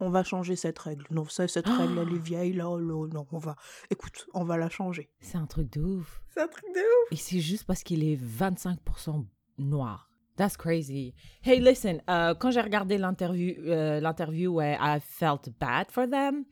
[0.01, 1.05] On va changer cette règle.
[1.11, 2.75] Non, ça, cette règle, elle est vieille, là.
[2.77, 3.55] là, Non, on va...
[3.91, 5.09] Écoute, on va la changer.
[5.19, 6.21] C'est un truc de ouf.
[6.29, 7.11] C'est un truc de ouf.
[7.11, 9.25] Et c'est juste parce qu'il est 25%
[9.59, 10.09] noir.
[10.37, 11.13] That's crazy.
[11.43, 16.45] Hey, listen, euh, quand j'ai regardé l'interview, euh, l'interview, I felt bad for them.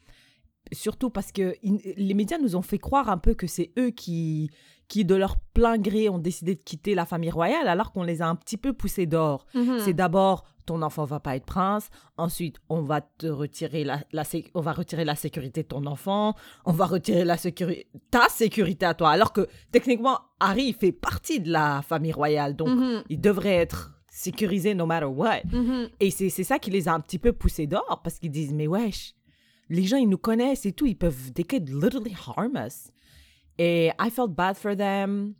[0.71, 3.89] Surtout parce que in- les médias nous ont fait croire un peu que c'est eux
[3.89, 4.51] qui,
[4.87, 8.21] qui, de leur plein gré, ont décidé de quitter la famille royale, alors qu'on les
[8.21, 9.45] a un petit peu poussés dehors.
[9.55, 9.79] Mhm.
[9.79, 14.21] C'est d'abord ton enfant va pas être prince, ensuite on va te retirer la, la
[14.53, 18.85] on va retirer la sécurité de ton enfant, on va retirer la sécurité ta sécurité
[18.85, 23.03] à toi alors que techniquement Harry il fait partie de la famille royale donc Mhm.
[23.09, 25.41] il devrait être sécurisé no matter what.
[25.51, 25.89] Mhm.
[25.99, 28.53] Et c'est c'est ça qui les a un petit peu poussés dehors parce qu'ils disent
[28.53, 29.15] mais wesh
[29.69, 30.85] les gens, ils nous connaissent et tout.
[30.85, 32.91] Ils peuvent, they could literally harm us.
[33.57, 35.35] Et I felt bad for them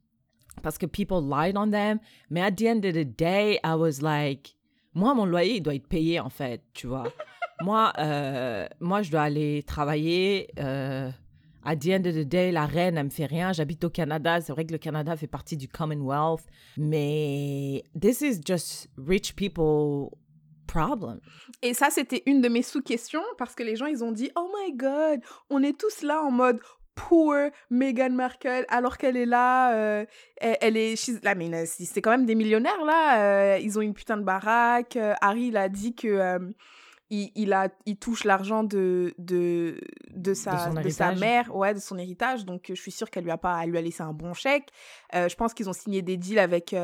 [0.62, 2.00] parce que people lied on them.
[2.30, 4.56] Mais at the end of the day, I was like,
[4.94, 7.06] moi, mon loyer, il doit être payé, en fait, tu vois.
[7.62, 10.50] moi, euh, moi, je dois aller travailler.
[10.60, 11.10] Euh,
[11.64, 13.54] at the end of the day, la reine, elle me fait rien.
[13.54, 14.42] J'habite au Canada.
[14.42, 16.46] C'est vrai que le Canada fait partie du Commonwealth.
[16.78, 20.18] Mais this is just rich people
[20.70, 21.20] problem.
[21.62, 24.50] Et ça, c'était une de mes sous-questions parce que les gens, ils ont dit, oh
[24.58, 26.60] my god, on est tous là en mode,
[26.96, 30.06] poor Meghan Markle alors qu'elle est là euh,
[30.38, 33.20] elle, est là mais c'est quand même des millionnaires là
[33.54, 36.40] euh, ils ont une putain de baraque euh, Harry il a dit que
[37.10, 39.80] il, a il touche l'argent de de
[40.14, 43.32] de sa de, sa mère ouais de son héritage donc je suis sûre qu'elle lui
[43.32, 44.70] a pas elle lui a laissé un bon chèque.
[45.14, 46.76] Je pense qu'ils ont signé des deals avec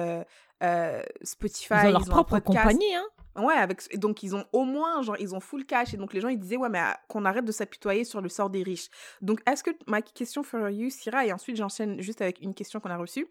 [1.23, 3.05] Spotify ils ont leur propre compagnie hein
[3.37, 6.21] Ouais, avec donc ils ont au moins genre ils ont full cash et donc les
[6.21, 8.87] gens ils disaient ouais mais ah, qu'on arrête de s'apitoyer sur le sort des riches.
[9.21, 12.79] Donc est-ce que ma question for you Syrah et ensuite j'enchaîne juste avec une question
[12.79, 13.27] qu'on a reçue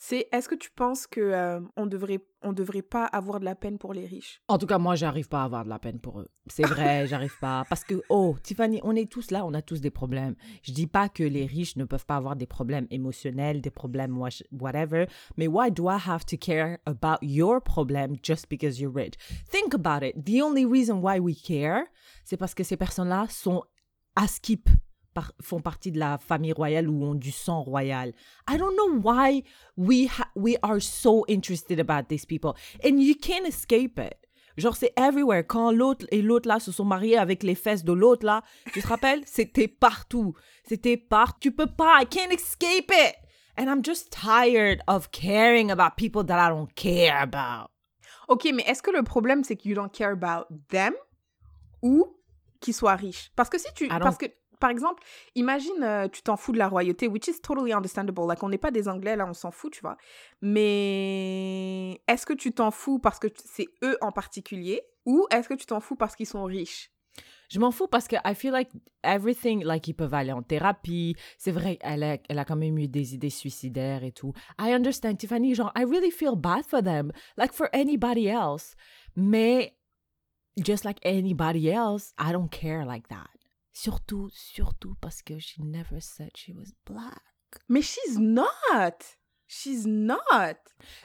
[0.00, 3.56] c'est est-ce que tu penses que euh, on devrait on devrait pas avoir de la
[3.56, 4.40] peine pour les riches?
[4.46, 6.28] En tout cas, moi, j'arrive pas à avoir de la peine pour eux.
[6.46, 9.80] C'est vrai, j'arrive pas parce que oh, Tiffany, on est tous là, on a tous
[9.80, 10.36] des problèmes.
[10.62, 14.16] Je dis pas que les riches ne peuvent pas avoir des problèmes émotionnels, des problèmes
[14.52, 15.06] whatever,
[15.36, 19.14] mais why do I have to care about your problem just because you're rich?
[19.50, 20.24] Think about it.
[20.24, 21.82] The only reason why we care,
[22.24, 23.64] c'est parce que ces personnes-là sont
[24.14, 24.68] à skip
[25.42, 28.12] font partie de la famille royale ou ont du sang royal.
[28.48, 29.42] I don't know why
[29.76, 32.54] we, we are so interested about these people.
[32.84, 34.16] And you can't escape it.
[34.56, 35.44] Genre, c'est everywhere.
[35.46, 38.42] Quand l'autre et l'autre là se sont mariés avec les fesses de l'autre là,
[38.72, 39.22] tu te rappelles?
[39.26, 40.34] C'était partout.
[40.64, 41.38] C'était partout.
[41.40, 42.02] Tu peux pas.
[42.02, 43.14] I can't escape it.
[43.56, 47.70] And I'm just tired of caring about people that I don't care about.
[48.28, 50.92] Ok, mais est-ce que le problème c'est que you don't care about them
[51.82, 52.06] ou
[52.60, 53.30] qu'ils soient riches?
[53.36, 53.88] Parce que si tu.
[53.88, 54.26] Parce que
[54.58, 55.02] par exemple,
[55.34, 58.26] imagine, euh, tu t'en fous de la royauté, which is totally understandable.
[58.26, 59.96] Like, on n'est pas des Anglais, là, on s'en fout, tu vois.
[60.40, 65.54] Mais est-ce que tu t'en fous parce que c'est eux en particulier ou est-ce que
[65.54, 66.90] tu t'en fous parce qu'ils sont riches?
[67.48, 68.70] Je m'en fous parce que I feel like
[69.02, 71.16] everything, like ils peuvent aller en thérapie.
[71.38, 74.34] C'est vrai, elle a, elle a quand même eu des idées suicidaires et tout.
[74.60, 78.74] I understand, Tiffany, genre, I really feel bad for them, like for anybody else.
[79.16, 79.74] Mais,
[80.58, 83.30] just like anybody else, I don't care like that.
[83.80, 87.22] Surtout, surtout parce que she never said she was black.
[87.68, 89.16] Mais she's not.
[89.46, 90.56] She's not.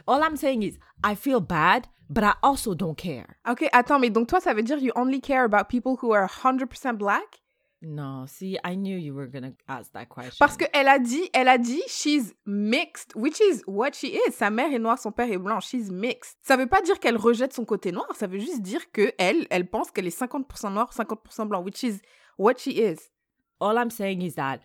[0.07, 3.37] All I'm saying is, I feel bad, but I also don't care.
[3.47, 6.27] Ok, attends, mais donc toi, ça veut dire you only care about people who are
[6.27, 7.43] 100% black?
[7.83, 10.37] No, see, I knew you were gonna ask that question.
[10.39, 14.31] Parce qu'elle a dit, elle a dit, she's mixed, which is what she is.
[14.31, 15.59] Sa mère est noire, son père est blanc.
[15.59, 16.37] She's mixed.
[16.41, 18.07] Ça veut pas dire qu'elle rejette son côté noir.
[18.15, 21.83] Ça veut juste dire que elle, elle pense qu'elle est 50% noire, 50% blanc, which
[21.83, 21.99] is
[22.37, 23.09] what she is.
[23.59, 24.61] All I'm saying is that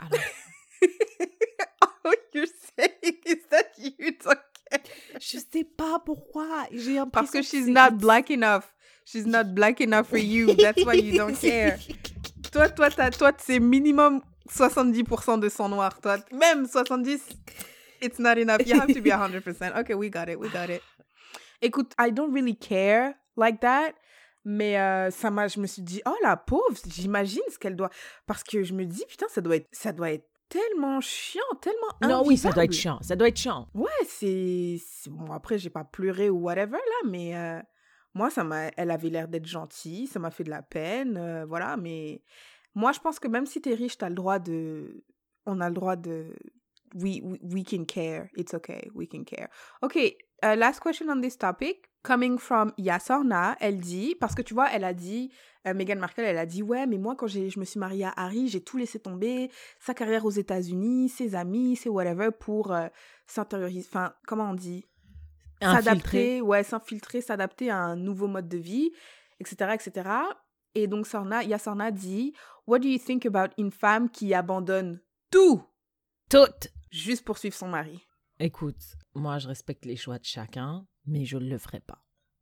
[0.00, 0.20] I don't
[2.04, 2.46] All you're
[2.78, 4.38] saying is that you don't
[4.70, 4.80] care.
[5.20, 6.66] Je sais pas pourquoi.
[6.72, 8.72] J'ai Parce que she's not black enough.
[9.04, 10.54] She's not black enough for you.
[10.54, 11.78] That's why you don't care.
[12.50, 16.00] toi, toi, toi, c'est minimum 70% de son noir.
[16.00, 17.20] Toi, même 70,
[18.00, 18.66] it's not enough.
[18.66, 19.76] You have to be 100%.
[19.78, 20.38] Okay, we got it.
[20.38, 20.82] We got it.
[21.62, 23.94] Écoute, I don't really care like that.
[24.44, 27.90] Mais euh, ça m'a, je me suis dit, oh la pauvre, j'imagine ce qu'elle doit.
[28.26, 31.86] Parce que je me dis, putain, ça doit être, ça doit être tellement chiant, tellement
[32.02, 33.68] Non, oui, ça doit être chiant, ça doit être chiant.
[33.74, 34.76] Ouais, c'est.
[35.08, 37.60] Bon, après, j'ai pas pleuré ou whatever, là, mais euh,
[38.14, 38.68] moi, ça m'a.
[38.76, 42.22] Elle avait l'air d'être gentille, ça m'a fait de la peine, euh, voilà, mais
[42.74, 45.04] moi, je pense que même si t'es riche, t'as le droit de.
[45.46, 46.34] On a le droit de.
[46.94, 48.28] We, we, we can care.
[48.36, 48.90] It's okay.
[48.94, 49.48] We can care.
[50.42, 51.88] Okay, last question on this topic.
[52.02, 55.30] Coming from Yasorna, elle dit, parce que tu vois, elle a dit,
[55.68, 58.12] euh, Meghan Markle, elle a dit, ouais, mais moi, quand je me suis mariée à
[58.16, 62.88] Harry, j'ai tout laissé tomber, sa carrière aux États-Unis, ses amis, ses whatever, pour euh,
[63.26, 64.84] s'intérioriser, enfin, comment on dit?
[65.60, 68.90] S'adapter, ouais, s'infiltrer, s'adapter à un nouveau mode de vie,
[69.38, 70.10] etc., etc.
[70.74, 72.34] Et donc, Sorna, Yasorna dit,
[72.66, 75.00] What do you think about une femme qui abandonne
[75.30, 75.62] tout?
[76.28, 78.04] Tout Juste pour suivre son mari
[78.44, 81.98] Écoute, moi, je respecte les choix de chacun mais je ne le ferai pas.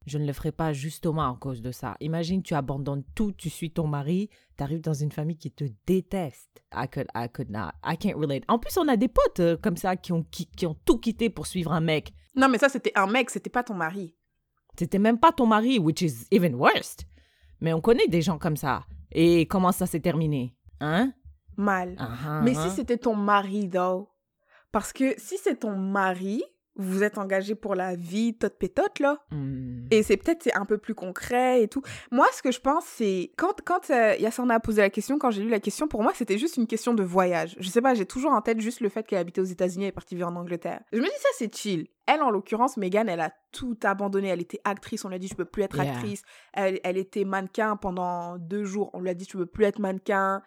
[0.06, 1.96] Je ne le ferai pas justement à cause de ça.
[2.00, 5.64] Imagine, tu abandonnes tout, tu suis ton mari, tu arrives dans une famille qui te
[5.86, 6.62] déteste.
[6.74, 7.72] I could, I could not.
[7.84, 8.44] I can't relate.
[8.48, 11.28] En plus, on a des potes euh, comme ça qui ont, qui, ont tout quitté
[11.28, 12.14] pour suivre un mec.
[12.34, 14.14] Non, mais ça, c'était un mec, c'était pas ton mari.
[14.78, 17.04] C'était même pas ton mari, which is even worst.
[17.60, 18.86] Mais on connaît des gens comme ça.
[19.12, 20.56] Et comment ça s'est terminé?
[20.80, 21.12] Hein?
[21.58, 21.96] Mal.
[21.96, 22.74] Uh-huh, mais si uh-huh.
[22.74, 24.08] c'était ton mari, though.
[24.72, 26.42] Parce que si c'est ton mari,
[26.76, 29.18] vous êtes engagé pour la vie, tot pétote, là.
[29.30, 29.86] Hmm.
[29.90, 31.82] Et c'est peut-être c'est un peu plus concret et tout.
[32.10, 35.30] Moi, ce que je pense, c'est quand quand euh, Yassana a posé la question, quand
[35.30, 37.56] j'ai lu la question, pour moi, c'était juste une question de voyage.
[37.58, 39.88] Je sais pas, j'ai toujours en tête juste le fait qu'elle habitait aux États-Unis et
[39.88, 40.80] est partie vivre en Angleterre.
[40.92, 41.88] Je me dis ça, c'est chill.
[42.06, 44.28] Elle, en l'occurrence, Megan, elle a tout abandonné.
[44.28, 45.04] Elle était actrice.
[45.04, 45.92] On lui a dit je peux plus être Yeah.
[45.92, 46.22] actrice.
[46.54, 48.90] Elle, elle était mannequin pendant deux jours.
[48.94, 50.42] On lui a dit tu peux plus être mannequin.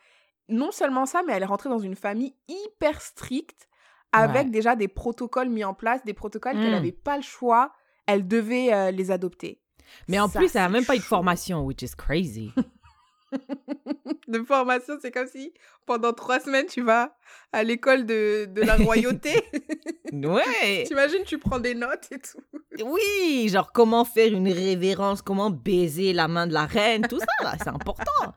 [0.50, 3.68] Non seulement ça, mais elle est rentrée dans une famille hyper stricte
[4.14, 4.50] avec Ouais.
[4.52, 7.74] déjà des protocoles mis en place, des protocoles qu'elle n'avait pas le choix.
[8.06, 9.60] Elle devait euh, les adopter.
[10.08, 12.52] Mais en Ça, plus, elle a c'est même pas eu de formation, which is crazy.
[14.28, 15.54] de formation, c'est comme si
[15.86, 17.16] pendant trois semaines, tu vas
[17.52, 19.34] à l'école de, de la royauté.
[20.14, 20.84] ouais.
[20.88, 22.42] T'imagines, tu prends des notes et tout.
[22.86, 27.54] Oui, genre comment faire une révérence, comment baiser la main de la reine, tout ça,
[27.58, 28.34] c'est important.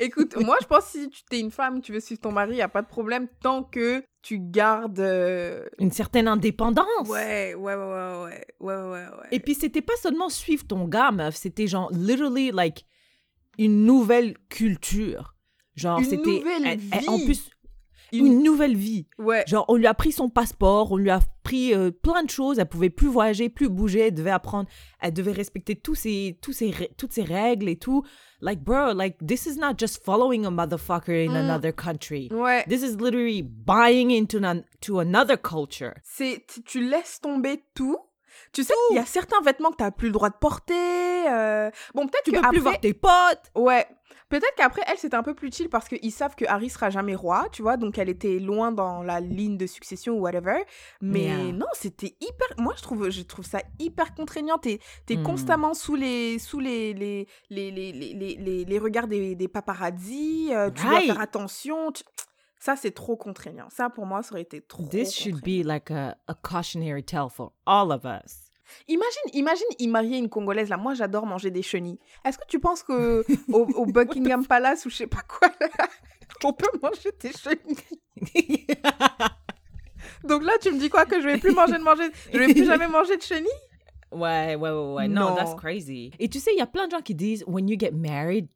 [0.00, 2.52] Écoute, moi, je pense que si tu es une femme, tu veux suivre ton mari,
[2.52, 4.98] il n'y a pas de problème tant que tu gardes...
[5.00, 7.08] euh, Une certaine indépendance.
[7.08, 9.28] Ouais, ouais, ouais, ouais, ouais, ouais, ouais.
[9.30, 12.86] Et puis, c'était pas seulement suivre ton gars, meuf, c'était genre, literally, like,
[13.58, 15.34] une nouvelle culture.
[15.76, 16.30] Genre, Une c'était.
[16.40, 17.50] nouvelle elle- elle- En plus,
[18.12, 19.06] Une- une nouvelle vie.
[19.18, 22.30] Ouais, Genre, on lui a pris son passeport, on lui a pris euh, plein de
[22.30, 22.58] choses.
[22.58, 24.00] Elle pouvait plus voyager, plus bouger.
[24.08, 24.68] Elle devait apprendre,
[25.00, 26.62] elle devait respecter tous ces, tous
[26.96, 28.02] toutes ces règles et tout.
[28.40, 31.36] Like, bro, like, this is not just following a motherfucker in Mm.
[31.36, 32.28] another country.
[32.32, 32.64] ouais.
[32.68, 35.92] This is literally buying into an, to another culture.
[36.02, 37.98] C'est, tu- tu laisses tomber tout.
[38.52, 40.74] Tu sais, il y a certains vêtements que tu n'as plus le droit de porter.
[41.28, 43.50] euh, Bon, peut-être Tu que peux plus voir tes potes.
[43.54, 43.86] Ouais.
[44.30, 47.14] Peut-être qu'après, elle, c'était un peu plus chill parce qu'ils savent que Harry sera jamais
[47.14, 50.62] roi, tu vois, donc elle était loin dans la ligne de succession ou whatever.
[51.02, 51.52] Mais Yeah.
[51.52, 52.46] non, c'était hyper.
[52.56, 54.56] Moi, je trouve, je trouve ça hyper contraignant.
[54.56, 54.78] T'es
[55.10, 55.22] es Mm.
[55.24, 60.50] constamment sous les, sous les, les, les, les, les, les, regards des, des paparazzis.
[60.54, 61.06] euh, tu dois Right.
[61.06, 61.92] faire attention.
[61.92, 62.04] tu-
[62.62, 63.68] Ça, c'est trop contraignant.
[63.70, 64.84] Ça, pour moi, ça aurait été trop.
[64.86, 68.49] This should be like a, a cautionary tale for all of us.
[68.88, 70.76] Imagine, imagine, il mariait une Congolaise là.
[70.76, 71.98] Moi, j'adore manger des chenilles.
[72.24, 75.88] Est-ce que tu penses que au, au Buckingham Palace ou je sais pas quoi, là,
[76.44, 78.66] on peut manger des chenilles?
[80.24, 82.52] Donc là, tu me dis quoi que je vais plus manger de manger, je vais
[82.52, 83.48] plus jamais manger de chenilles?
[84.12, 85.08] Ouais, ouais, ouais, ouais.
[85.08, 85.56] No, that's Non.
[85.56, 86.10] crazy.
[86.18, 88.48] Et tu sais, il y a plein de gens qui disent, when you get married,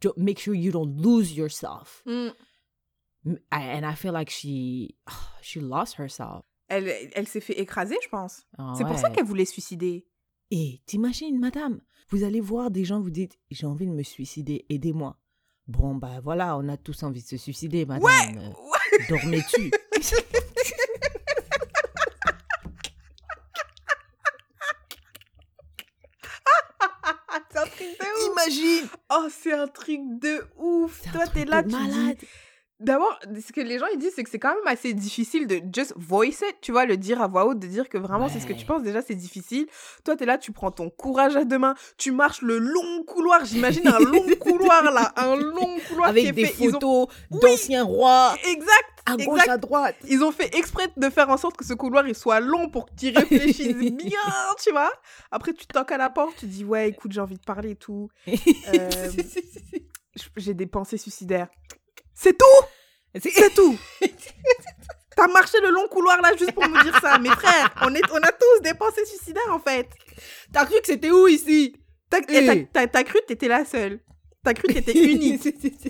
[0.00, 2.02] don't, make sure you don't lose yourself.
[2.06, 2.28] Hmm.
[3.26, 4.94] M- I- And I feel like she,
[5.42, 6.44] she lost herself.
[6.68, 8.42] Elle, elle s'est fait écraser, je pense.
[8.58, 9.14] Ah C'est pour ça ouais.
[9.14, 10.06] qu'elle voulait se suicider.
[10.50, 14.64] Et t'imagines, madame, vous allez voir des gens, vous dites, j'ai envie de me suicider,
[14.68, 15.18] aidez-moi.
[15.66, 18.38] Bon, bah voilà, on a tous envie de se suicider, madame.
[18.38, 18.50] Euh,
[19.08, 19.70] Dormez-tu.
[27.50, 28.32] c'est un truc de ouf.
[28.32, 28.88] Imagine.
[29.10, 31.02] Oh, c'est un truc de ouf.
[31.12, 32.16] Toi, t'es là, tu malade.
[32.18, 32.26] dis.
[32.80, 35.60] D'abord, ce que les gens ils disent, c'est que c'est quand même assez difficile de
[35.74, 38.38] just voice it, tu vois, le dire à voix haute, de dire que vraiment c'est
[38.38, 38.82] ce que tu penses.
[38.84, 39.66] Déjà, c'est difficile.
[40.04, 43.44] Toi, t'es là, tu prends ton courage à deux mains, tu marches le long couloir.
[43.44, 46.54] J'imagine un long couloir là, un long couloir qui Avec des fait.
[46.64, 48.70] Ils ont- photos d'anciens rois Exact.
[49.06, 49.96] à gauche, à droite.
[50.06, 52.86] Ils ont fait exprès de faire en sorte que ce couloir il soit long pour
[52.86, 54.20] que tu réfléchisses bien,
[54.62, 54.92] tu vois.
[55.32, 57.76] Après, tu toques à la porte, tu dis ouais, écoute, j'ai envie de parler et
[57.76, 58.08] tout.
[58.74, 59.10] Euh,
[60.36, 61.48] j'ai des pensées suicidaires.
[62.20, 62.66] C'est tout.
[63.20, 63.78] C'est tout.
[65.16, 67.18] T'as marché le long couloir là juste pour me dire ça.
[67.18, 69.88] Mes frères, on, est, on a tous des pensées suicidaires en fait.
[70.52, 71.74] T'as cru que c'était où ici?
[72.10, 72.66] T'as Eh.
[72.72, 74.00] t'as- cru que t'étais la seule.
[74.44, 75.42] T'as cru que t'étais unique.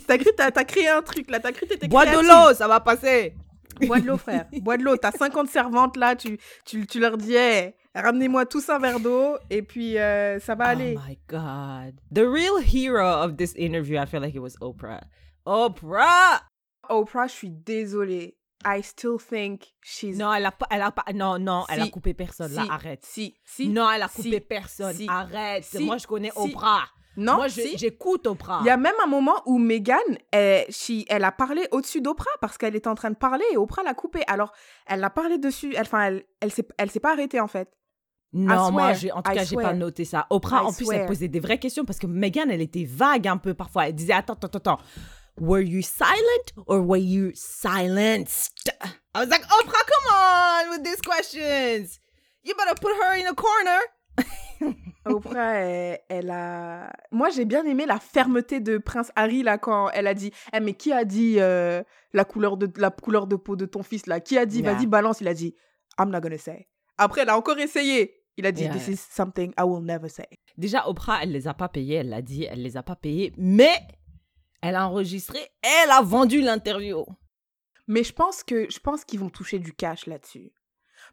[0.07, 1.41] T'as cru que t'as créé un truc là.
[1.41, 3.35] T'as cru que t'étais Bois de l'eau, ça va passer.
[3.83, 4.47] Bois de l'eau, frère.
[4.61, 4.97] Bois de l'eau.
[4.97, 6.17] T'as 50 servantes là.
[6.17, 10.55] Tu, tu, tu leur dis, hey, ramenez-moi tous un verre d'eau et puis euh, ça
[10.55, 10.97] va aller.
[10.97, 12.01] Oh my God.
[12.13, 15.01] The real hero of this interview, I feel like it was Oprah.
[15.47, 16.43] Oprah!
[16.89, 18.37] Oprah, je suis désolée.
[18.65, 20.17] I still think she's.
[20.19, 23.05] Non, elle a pas, elle a pas, non, non, elle a coupé personne, là, arrête.
[23.05, 23.69] Si, si.
[23.69, 24.17] Non, elle a Si.
[24.23, 25.65] coupé personne, arrête.
[25.65, 25.85] Si.
[25.85, 26.33] Moi, je connais.
[26.35, 26.87] Oprah.
[27.21, 27.77] Non, Moi, je- si.
[27.79, 28.61] j'écoute Oprah.
[28.63, 29.97] Il y a même un moment où Meghan,
[30.31, 33.57] elle, she- elle a parlé au-dessus d'Oprah parce qu'elle était en train de parler et
[33.57, 34.23] Oprah l'a coupé.
[34.29, 34.53] Alors,
[34.87, 35.75] elle a parlé dessus.
[35.75, 37.69] Elle, enfin, elle, elle s'est, elle s'est pas arrêtée en fait.
[38.33, 39.75] Non, moi, swear, j'ai, en tout I cas, j'ai pas swear.
[39.75, 40.27] noté ça.
[40.31, 41.07] Oprah, I en plus, elle swear.
[41.07, 43.89] posait des vraies questions parce que Meghan, elle était vague un peu parfois.
[43.89, 44.79] Elle disait, attends, attends, attends.
[45.41, 48.71] Were you silent or were you silenced?
[49.15, 51.99] I was like, Oprah, come on with these questions.
[52.45, 53.81] You better put her in a corner.
[55.05, 56.93] Oprah, elle, elle a.
[57.11, 60.61] Moi, j'ai bien aimé la fermeté de Prince Harry là quand elle a dit Eh,
[60.61, 64.07] mais qui a dit euh, la, couleur de, la couleur de peau de ton fils
[64.07, 64.21] là?
[64.21, 64.61] Qui a dit?
[64.61, 64.75] Yeah.
[64.75, 65.21] Vas-y, balance.
[65.21, 65.55] Il a dit
[65.99, 66.69] I'm not gonna say.
[66.97, 68.15] Après, elle a encore essayé.
[68.37, 68.73] Il a dit Yeah.
[68.73, 70.29] This is something I will never say.
[70.57, 73.33] Déjà, Oprah, elle les a pas payés, elle l'a dit, elle les a pas payés,
[73.37, 73.73] mais
[74.61, 77.05] elle a enregistré, elle a vendu l'interview.
[77.87, 80.53] Mais je pense que je pense qu'ils vont toucher du cash là-dessus.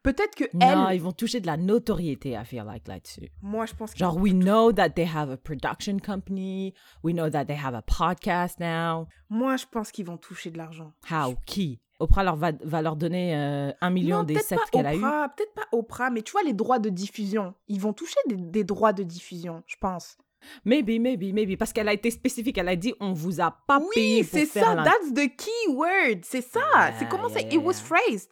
[0.05, 0.95] Peut-être que Non, elle.
[0.97, 3.31] ils vont toucher de la notoriété, I feel like, là-dessus.
[3.41, 3.97] Moi, je pense que.
[3.97, 6.73] Genre, we know that they have a production company.
[7.03, 9.07] We know that they have a podcast now.
[9.29, 10.93] Moi, je pense qu'ils vont toucher de l'argent.
[11.09, 11.35] How?
[11.47, 11.79] Qui?
[11.99, 14.97] Oprah leur va, va leur donner euh, un million non, des pas qu'elle a eu.
[14.97, 17.55] Oprah, peut-être pas Oprah, mais tu vois les droits de diffusion.
[17.67, 20.17] Ils vont toucher des, des droits de diffusion, je pense.
[20.65, 21.57] Maybe, maybe, maybe.
[21.57, 22.57] Parce qu'elle a été spécifique.
[22.57, 24.75] Elle a dit, on vous a pas payé Oui, c'est ça.
[24.83, 26.19] That's the key word.
[26.23, 26.59] C'est ça.
[26.99, 27.43] c'est Yeah, comment yeah, c'est.
[27.45, 28.29] yeah, It was phrased.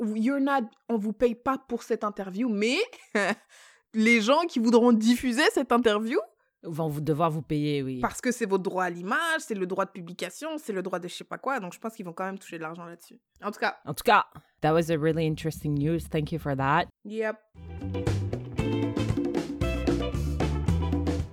[0.00, 0.68] You're not.
[0.88, 2.76] On vous paye pas pour cette interview, mais
[3.94, 6.18] les gens qui voudront diffuser cette interview,
[6.62, 8.00] vont vous devoir vous payer, oui.
[8.00, 10.98] parce que c'est votre droit à l'image, c'est le droit de publication, c'est le droit
[10.98, 11.60] de je sais pas quoi.
[11.60, 13.20] Donc je pense qu'ils vont quand même toucher de l'argent là-dessus.
[13.42, 14.26] En tout cas, En tout cas,
[14.60, 16.00] that was a really interesting news.
[16.10, 16.86] Thank you for that.
[17.04, 17.36] yep.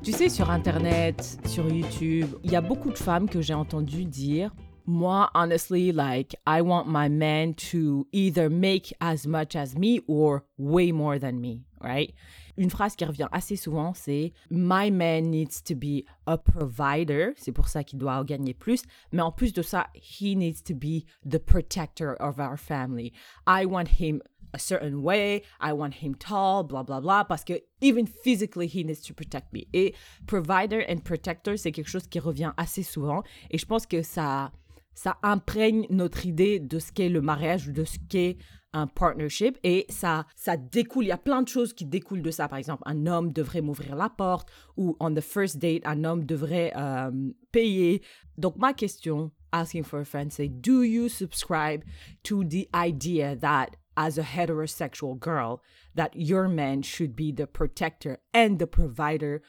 [0.04, 4.06] Tu sais, sur Internet, sur YouTube, il y a beaucoup de femmes que j'ai entendu
[4.06, 4.54] dire
[4.86, 10.44] Moi, honestly, like, I want my man to either make as much as me or
[10.58, 12.14] way more than me, right?
[12.58, 17.34] Une phrase qui revient assez souvent, c'est My man needs to be a provider.
[17.36, 18.84] C'est pour ça qu'il doit gagner plus.
[19.12, 23.12] Mais en plus de ça, he needs to be the protector of our family.
[23.46, 24.22] I want him
[24.54, 28.84] a certain way, I want him tall, blah blah blah, parce que even physically he
[28.84, 29.68] needs to protect me.
[29.74, 29.94] Et
[30.28, 34.52] provider and protector, c'est quelque chose qui revient assez souvent, et je pense que ça,
[34.96, 38.38] ça imprègne notre idée de ce qu'est le mariage de ce qu'est
[38.74, 41.06] un partnership, et ça, ça découle.
[41.06, 42.50] Il y a plein de choses qui découlent de ça.
[42.50, 46.26] Par exemple, un homme devrait m'ouvrir la porte, ou on the first date, un homme
[46.26, 47.12] devrait euh,
[47.54, 48.02] payer.
[48.38, 51.84] Donc ma question, asking for a friend, c'est do you subscribe
[52.24, 55.62] to the idea that as a heterosexual girl
[55.96, 59.42] that your man should be the protector and the provider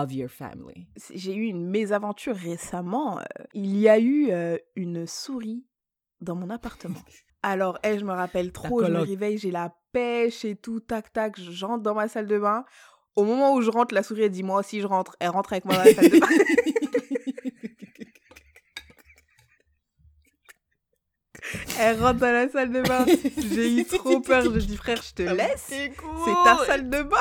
[0.00, 0.86] of your family.
[0.96, 3.18] C'est- J'ai eu une mésaventure récemment.
[3.18, 3.22] euh,
[3.54, 5.64] Il y a eu euh, une souris
[6.20, 6.98] dans mon appartement.
[7.42, 11.12] Alors, elle, je me rappelle trop, je me réveille, j'ai la pêche et tout, tac,
[11.12, 12.64] tac, j'entre dans ma salle de bain.
[13.16, 15.16] Au moment où je rentre, la souris, elle dit, moi aussi, je rentre.
[15.20, 16.28] Elle rentre avec moi dans la salle de bain.
[21.78, 23.04] Elle rentre dans la salle de bain.
[23.36, 24.42] J'ai eu trop peur.
[24.44, 25.64] Je dis, frère, je te laisse.
[25.66, 25.92] C'est
[26.44, 27.16] ta salle de bain.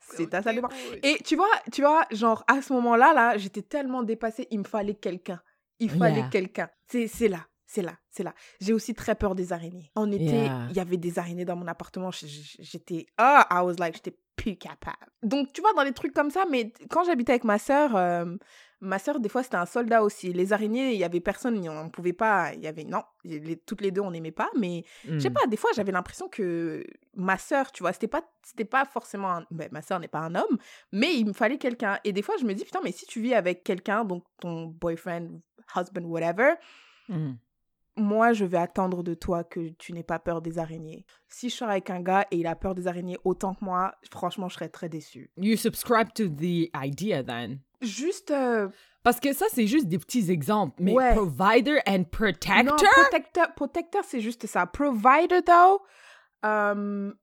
[0.00, 0.68] C'est ta salle de bain.
[1.02, 4.64] Et tu vois, tu vois, genre à ce moment-là, là, j'étais tellement dépassée, il me
[4.64, 5.40] fallait quelqu'un.
[5.78, 6.28] Il fallait Yeah.
[6.30, 6.68] quelqu'un.
[6.88, 8.34] C'est là, c'est là, c'est là.
[8.60, 9.90] J'ai aussi très peur des araignées.
[9.94, 10.68] En été, il Yeah.
[10.74, 12.10] y avait des araignées dans mon appartement.
[12.10, 14.96] J'étais, ah, I was like, j'étais plus capable.
[15.22, 18.24] Donc tu vois, dans des trucs comme ça, mais quand j'habitais avec ma sœur, euh,
[18.80, 20.32] ma sœur, des fois, c'était un soldat aussi.
[20.32, 23.58] Les araignées, il y avait personne, on ne pouvait pas, il y avait, non, les-
[23.58, 25.34] toutes les deux, on n'aimait pas, mais je sais Mm.
[25.34, 26.82] pas, des fois, j'avais l'impression que
[27.14, 29.30] ma sœur, tu vois, c'était pas, c'était pas forcément.
[29.32, 30.56] un- ben, ma sœur n'est pas un homme,
[30.92, 31.98] mais il me fallait quelqu'un.
[32.04, 34.66] Et des fois, je me dis, putain, mais si tu vis avec quelqu'un, donc ton
[34.66, 35.28] boyfriend,
[35.76, 36.54] husband, whatever,
[37.08, 37.32] Mm.
[38.00, 41.04] Moi, je vais attendre de toi que tu n'aies pas peur des araignées.
[41.28, 43.94] Si je sors avec un gars et il a peur des araignées autant que moi,
[44.10, 45.30] franchement, je serais très déçue.
[45.36, 47.60] You subscribe to the idea then.
[47.80, 48.30] Juste.
[48.30, 48.68] euh,
[49.02, 50.74] Parce que ça, c'est juste des petits exemples.
[50.78, 51.14] Mais Ouais.
[51.14, 52.62] provider and protector?
[52.64, 54.66] Non, protecteur, protecteur c'est juste ça.
[54.66, 55.80] Provider, though,
[56.42, 57.14] um,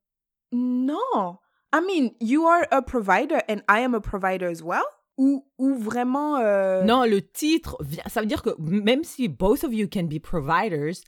[0.51, 1.37] non.
[1.73, 4.83] I mean, you are a provider and I am a provider as well.
[5.17, 6.37] Ou, vraiment.
[6.37, 7.77] euh, Non, le titre,
[8.07, 11.01] ça veut dire que même si both of you can be providers,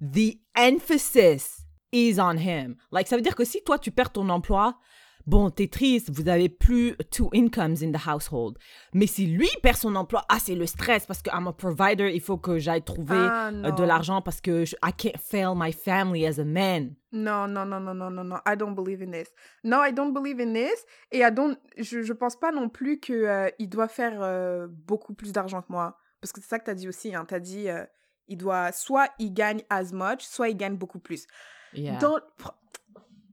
[0.00, 2.76] the emphasis is on him.
[2.90, 4.78] Like, ça veut dire que si toi, tu perds ton emploi,
[5.26, 8.56] bon, t'es triste, vous avez plus two incomes in the household.
[8.94, 12.10] Mais si lui perd son emploi, ah, c'est le stress parce que I'm a provider,
[12.14, 15.52] il faut que j'aille trouver Ah, euh, de l'argent parce que je- I can't fail
[15.56, 16.94] my family as a man.
[17.12, 18.36] Non, non, non, non, non, non, non.
[18.46, 19.28] I don't believe in this.
[19.64, 20.84] No, I don't believe in this.
[21.10, 24.66] Et I don't, je, je pense pas non plus que euh, il doit faire euh,
[24.70, 25.96] beaucoup plus d'argent que moi.
[26.20, 27.14] Parce que c'est ça que t'as dit aussi.
[27.14, 27.24] Hein.
[27.28, 27.84] T'as dit, euh,
[28.28, 31.26] il doit, soit il gagne as much, soit il gagne beaucoup plus.
[31.74, 31.98] Yeah.
[31.98, 32.22] Don't,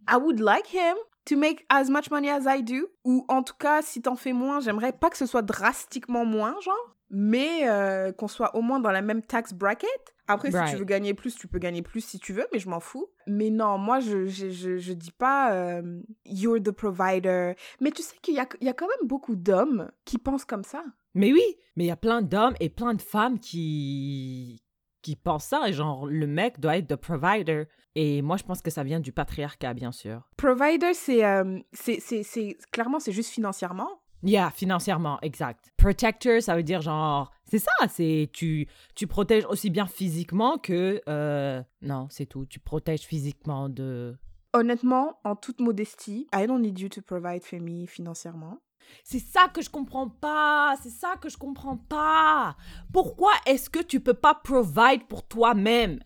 [0.09, 2.87] I would like him to make as much money as I do.
[3.03, 6.55] Ou en tout cas, si t'en fais moins, j'aimerais pas que ce soit drastiquement moins,
[6.61, 6.95] genre.
[7.11, 9.89] Mais euh, qu'on soit au moins dans la même tax bracket.
[10.27, 12.69] Après, si tu veux gagner plus, tu peux gagner plus si tu veux, mais je
[12.69, 13.07] m'en fous.
[13.25, 17.53] Mais non, moi, je, je, je, je dis pas euh, you're the provider.
[17.81, 20.45] Mais tu sais qu'il y a, il y a quand même beaucoup d'hommes qui pensent
[20.45, 20.83] comme ça.
[21.15, 21.41] Mais oui,
[21.75, 24.61] mais il y a plein d'hommes et plein de femmes qui
[25.01, 28.61] qui pensent ça et genre le mec doit être the provider et moi je pense
[28.61, 30.21] que ça vient du patriarcat bien sûr.
[30.37, 33.89] Provider, c'est, euh, c'est, clairement, c'est juste financièrement?
[34.21, 35.71] Yeah, financièrement, exact.
[35.77, 41.01] Protector, ça veut dire genre c'est ça, c'est tu tu protèges aussi bien physiquement que
[41.07, 44.17] euh, non, c'est tout, tu protèges physiquement de
[44.51, 48.59] Honnêtement, en toute modestie, I don't need you to provide for me financièrement.
[49.03, 52.55] C'est ça que je comprends pas, c'est ça que je comprends pas.
[52.93, 55.99] Pourquoi est-ce que tu peux pas provide pour toi-même?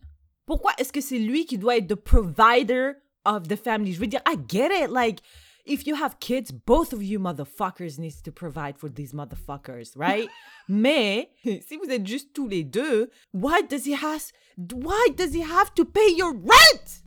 [0.46, 2.94] Pourquoi est-ce que c'est lui qui doit être the provider
[3.26, 3.94] of the family?
[3.94, 4.90] Je veux dire, I get it.
[4.90, 5.22] Like,
[5.66, 10.28] if you have kids, both of you motherfuckers needs to provide for these motherfuckers, right?
[10.68, 15.42] Mais si vous êtes juste tous les deux, why does he has why does he
[15.42, 17.04] have to pay your rent?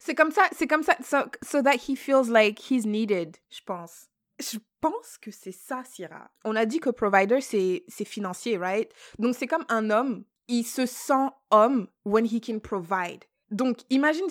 [0.00, 3.60] C'est comme ça, c'est comme ça, so, so that he feels like he's needed, je
[3.64, 4.08] pense.
[4.42, 6.30] Je pense que c'est ça, Syrah.
[6.44, 8.92] On a dit que provider, c'est financier, right?
[9.18, 13.24] Donc c'est comme un homme, il se sent homme when he can provide.
[13.50, 14.26] Donc imagine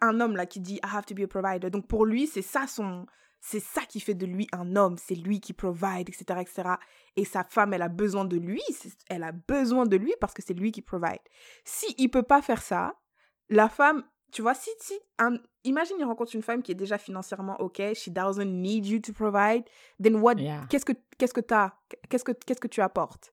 [0.00, 1.68] un homme là qui dit I have to be a provider.
[1.68, 3.06] Donc pour lui, c'est ça son,
[3.40, 4.96] c'est ça qui fait de lui un homme.
[4.96, 6.70] C'est lui qui provide, etc., etc.
[7.16, 8.62] Et sa femme, elle a besoin de lui.
[9.10, 11.20] Elle a besoin de lui parce que c'est lui qui provide.
[11.64, 12.94] Si il peut pas faire ça,
[13.48, 16.98] la femme, tu vois, si, si, un, imagine, il rencontre une femme qui est déjà
[16.98, 19.62] financièrement OK, she doesn't need you to provide,
[20.02, 20.66] then what, Yeah.
[20.68, 21.72] qu'est-ce que, qu'est-ce que t'as,
[22.08, 23.32] qu'est-ce que, qu'est-ce que tu apportes?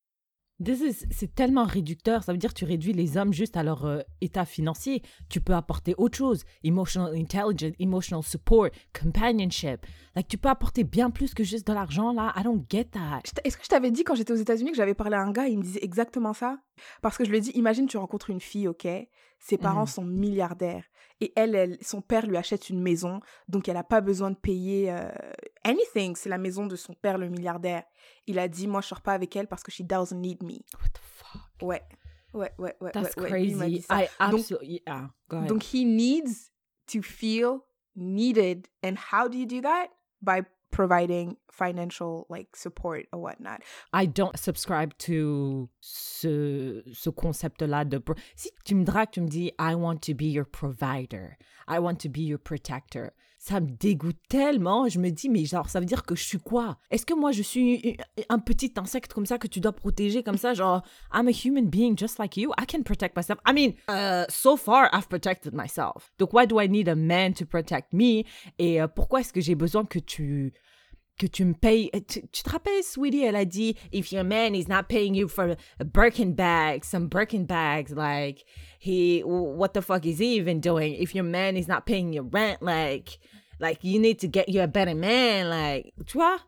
[0.61, 2.21] This is- c'est tellement réducteur.
[2.21, 5.01] Ça veut dire que tu réduis les hommes juste à leur euh, état financier.
[5.29, 6.43] Tu peux apporter autre chose.
[6.65, 9.85] Emotional intelligence, emotional support, companionship.
[10.17, 12.33] Like, tu peux apporter bien plus que juste de l'argent, là.
[12.35, 13.21] I don't get that.
[13.45, 15.47] Est-ce que je t'avais dit quand j'étais aux États-Unis que j'avais parlé à un gars,
[15.47, 16.59] il me disait exactement ça?
[17.01, 18.85] Parce que je lui ai dit, imagine, tu rencontres une fille, ok?
[19.39, 19.87] Ses parents Mhm.
[19.87, 20.83] sont milliardaires.
[21.21, 24.37] Et elle, elle, son père lui achète une maison, donc elle n'a pas besoin de
[24.37, 25.09] payer euh,
[25.65, 26.15] anything.
[26.15, 27.83] C'est la maison de son père, le milliardaire.
[28.25, 30.53] Il a dit, moi, je sors pas avec elle parce que she doesn't need me.
[30.79, 31.41] What the fuck?
[31.61, 31.83] Ouais.
[32.33, 32.91] Ouais, ouais, ouais.
[32.91, 33.81] That's ouais, ouais, dit crazy.
[33.81, 34.03] ça.
[34.03, 34.81] I Donc- absolutely.
[34.87, 35.49] yeah, go ahead.
[35.49, 36.51] Donc, he needs
[36.87, 37.61] to feel
[37.95, 38.67] needed.
[38.83, 39.89] And how do you do that?
[40.21, 43.61] By providing financial, like, support or whatnot.
[43.91, 48.01] I don't subscribe to ce, ce concept-là de...
[48.35, 51.37] Si tu me dragues, tu me dis «I want to be your provider.
[51.67, 54.89] I want to be your protector.» Ça me dégoûte tellement.
[54.89, 56.77] Je me dis, mais genre, ça veut dire que je suis quoi?
[56.91, 60.37] Est-ce que moi, je suis un petit insecte comme ça que tu dois protéger comme
[60.37, 60.53] ça?
[60.53, 60.81] Genre,
[61.13, 62.51] I'm a human being just like you.
[62.59, 63.39] I can protect myself.
[63.47, 66.11] I mean, uh, so far, I've protected myself.
[66.19, 68.25] Donc, why do I need a man to protect me?
[68.57, 70.53] Et euh, pourquoi est-ce que j'ai besoin que tu
[71.19, 71.91] que tu me payes.
[72.07, 75.27] Tu, tu te rappelles, Sweetie, elle a dit, if your man is not paying you
[75.27, 78.45] for a Birkin bag, some Birkin bags, like,
[78.79, 80.95] he, what the fuck is he even doing?
[80.95, 83.19] If your man is not paying your rent, like,
[83.59, 86.39] like, you need to get you a better man, like, tu vois?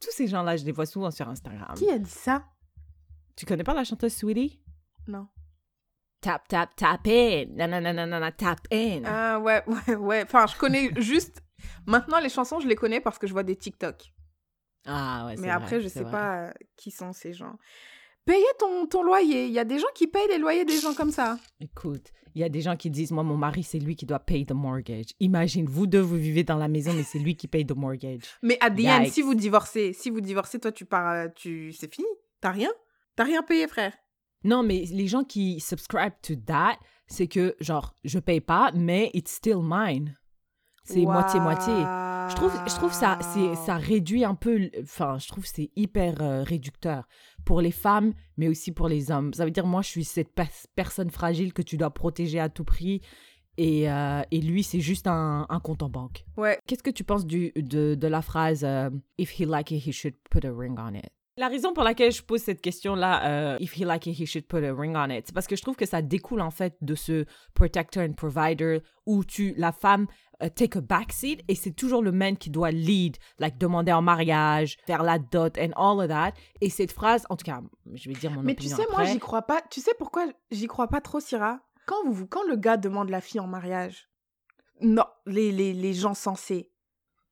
[0.00, 1.76] Tous ces gens-là, je les vois souvent sur Instagram.
[1.76, 2.44] Qui a dit ça?
[3.36, 4.60] Tu connais pas la chanteuse Sweetie?
[5.06, 5.28] Non.
[6.20, 7.46] Tap, tap, tap in.
[7.56, 9.02] Non, non, non, non, non, non, tap in.
[9.04, 10.22] Ah ouais, ouais, ouais.
[10.24, 11.42] Enfin, je connais juste.
[11.86, 14.12] Maintenant, les chansons, je les connais parce que je vois des TikTok.
[14.86, 16.12] Ah, ouais, Mais vrai, après, je c'est sais vrai.
[16.12, 17.58] pas euh, qui sont ces gens.
[18.24, 19.46] Payer ton, ton loyer.
[19.46, 21.38] Il y a des gens qui payent les loyers des gens comme ça.
[21.60, 24.18] Écoute, il y a des gens qui disent, moi, mon mari, c'est lui qui doit
[24.18, 25.06] payer the mortgage.
[25.20, 28.22] Imagine, vous deux, vous vivez dans la maison, mais c'est lui qui paye the mortgage.
[28.42, 31.72] Mais à the end, si vous divorcez, si vous divorcez, toi, tu pars, euh, tu,
[31.72, 32.08] c'est fini.
[32.40, 32.70] T'as rien.
[33.14, 33.92] T'as rien payé, frère.
[34.44, 39.10] Non, mais les gens qui subscribe to that, c'est que, genre, je paye pas, mais
[39.14, 40.16] it's still mine.
[40.86, 41.74] C'est moitié-moitié.
[42.28, 45.70] Je trouve, je trouve ça, c'est, ça réduit un peu, enfin, je trouve que c'est
[45.76, 47.06] hyper euh, réducteur
[47.44, 49.32] pour les femmes, mais aussi pour les hommes.
[49.32, 52.48] Ça veut dire, moi, je suis cette pers- personne fragile que tu dois protéger à
[52.48, 53.00] tout prix,
[53.58, 56.24] et, euh, et lui, c'est juste un, un compte en banque.
[56.36, 56.58] Ouais.
[56.66, 59.92] Qu'est-ce que tu penses du, de, de la phrase euh, If he like it, he
[59.92, 61.06] should put a ring on it?
[61.38, 64.46] La raison pour laquelle je pose cette question-là, euh, If he like it, he should
[64.46, 66.76] put a ring on it, c'est parce que je trouve que ça découle en fait
[66.80, 70.06] de ce protector and provider où tu, la femme,
[70.42, 74.02] euh, take a backseat et c'est toujours le man qui doit lead, like demander en
[74.02, 76.32] mariage, faire la dot and all of that.
[76.60, 77.60] Et cette phrase, en tout cas,
[77.94, 79.06] je vais dire mon Mais tu sais, moi, après.
[79.12, 79.62] j'y crois pas.
[79.70, 81.60] Tu sais pourquoi j'y crois pas trop, Syrah?
[81.86, 84.08] Quand, vous, quand le gars demande la fille en mariage,
[84.80, 86.70] non, les, les, les gens sensés,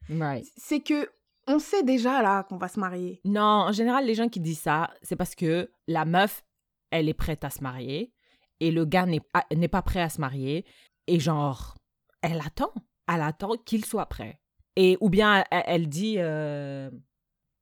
[0.08, 0.46] Right.
[0.56, 1.08] c'est que
[1.46, 3.20] on sait déjà là qu'on va se marier.
[3.24, 6.42] Non, en général, les gens qui disent ça, c'est parce que la meuf,
[6.90, 8.12] elle est prête à se marier
[8.60, 10.64] et le gars n'est pas prêt à se marier.
[11.06, 11.76] Et genre,
[12.22, 12.72] elle attend.
[13.12, 14.40] Elle attend qu'il soit prêt.
[14.76, 16.90] Et ou bien elle, elle dit, euh,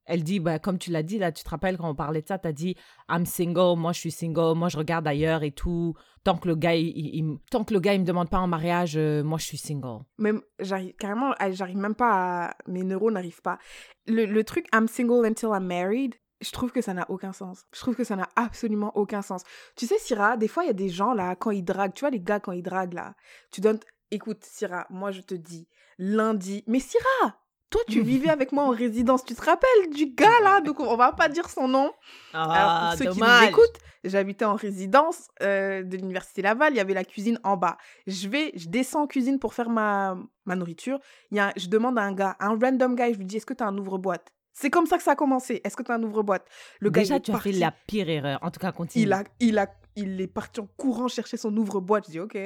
[0.04, 2.28] elle dit, bah, comme tu l'as dit là, tu te rappelles quand on parlait de
[2.28, 2.76] ça, tu as dit,
[3.08, 5.94] I'm single, moi je suis single, moi je regarde ailleurs et tout.
[6.24, 9.22] Tant que le gars, il, tant que le gars, me demande pas en mariage, euh,
[9.22, 10.04] moi je suis single.
[10.18, 12.56] Même, j'arrive carrément, ah, j'arrive même pas à.
[12.66, 13.58] Mes neurones n'arrivent pas.
[14.06, 17.64] Le, le truc I'm single until I'm married, je trouve que ça n'a aucun sens.
[17.72, 19.42] Je trouve que ça n'a absolument aucun sens.
[19.76, 22.00] Tu sais, Syrah, des fois, il y a des gens là, quand ils draguent, tu
[22.00, 23.14] vois, les gars, quand ils draguent là,
[23.50, 23.80] tu donnes.
[24.12, 25.66] Écoute, Syrah, moi je te dis,
[25.98, 26.62] lundi.
[26.66, 27.36] Mais Syrah,
[27.70, 29.24] toi, tu vivais avec moi en résidence.
[29.24, 30.60] Tu te rappelles du gars là?
[30.60, 31.90] Donc, on va pas dire son nom.
[32.34, 36.74] Alors, pour ceux qui nous écoutent, j'habitais en résidence euh, de l'université Laval.
[36.74, 37.78] Il y avait la cuisine en bas.
[38.06, 41.00] Je vais, je descends en cuisine pour faire ma, ma nourriture.
[41.30, 43.46] Il y a, je demande à un gars, un random guy, je lui dis Est-ce
[43.46, 44.30] que tu as un ouvre-boîte?
[44.52, 45.60] C'est comme ça que ça a commencé.
[45.64, 46.46] Est-ce que tu as un ouvre-boîte?
[46.80, 48.38] Le gars, Déjà, tu as fait la pire erreur.
[48.42, 49.04] En tout cas, continue.
[49.04, 52.06] Il, a, il, a, il est parti en courant chercher son ouvre-boîte.
[52.06, 52.38] Je dis, OK.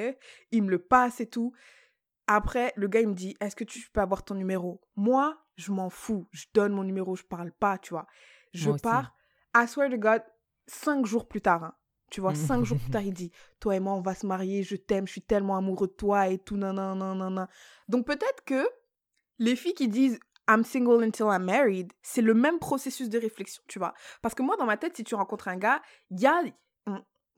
[0.52, 1.52] Il me le passe et tout.
[2.28, 4.80] Après, le gars, il me dit, est-ce que tu peux avoir ton numéro?
[4.94, 6.28] Moi, je m'en fous.
[6.32, 8.06] Je donne mon numéro, je parle pas, tu vois.
[8.52, 9.12] Je pars.
[9.56, 10.22] I swear to God,
[10.66, 11.74] cinq jours plus tard, hein.
[12.10, 14.62] tu vois, cinq jours plus tard, il dit, toi et moi, on va se marier,
[14.62, 17.46] je t'aime, je suis tellement amoureux de toi et tout, non, non, non, non, non.
[17.88, 18.68] Donc peut-être que
[19.38, 20.18] les filles qui disent,
[20.48, 23.94] I'm single until I'm married, c'est le même processus de réflexion, tu vois.
[24.22, 26.42] Parce que moi, dans ma tête, si tu rencontres un gars, y a,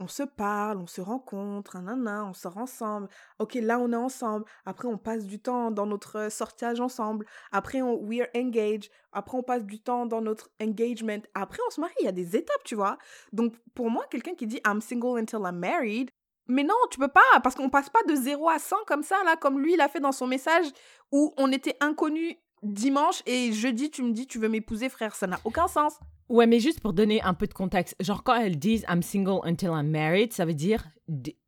[0.00, 3.08] on se parle, on se rencontre, on sort ensemble.
[3.38, 4.44] Ok, là on est ensemble.
[4.64, 7.26] Après on passe du temps dans notre sortage ensemble.
[7.50, 8.90] Après on we are engaged.
[9.12, 11.22] Après on passe du temps dans notre engagement.
[11.34, 11.94] Après on se marie.
[12.00, 12.96] Il y a des étapes, tu vois.
[13.32, 16.10] Donc pour moi, quelqu'un qui dit I'm single until I'm married,
[16.46, 19.22] mais non, tu peux pas parce qu'on passe pas de 0 à 100 comme ça
[19.24, 20.66] là, comme lui il a fait dans son message
[21.10, 25.26] où on était inconnus dimanche et jeudi tu me dis tu veux m'épouser frère, ça
[25.26, 25.94] n'a aucun sens.
[26.28, 29.40] Ouais, mais juste pour donner un peu de contexte, genre quand elles disent I'm single
[29.44, 30.86] until I'm married, ça veut dire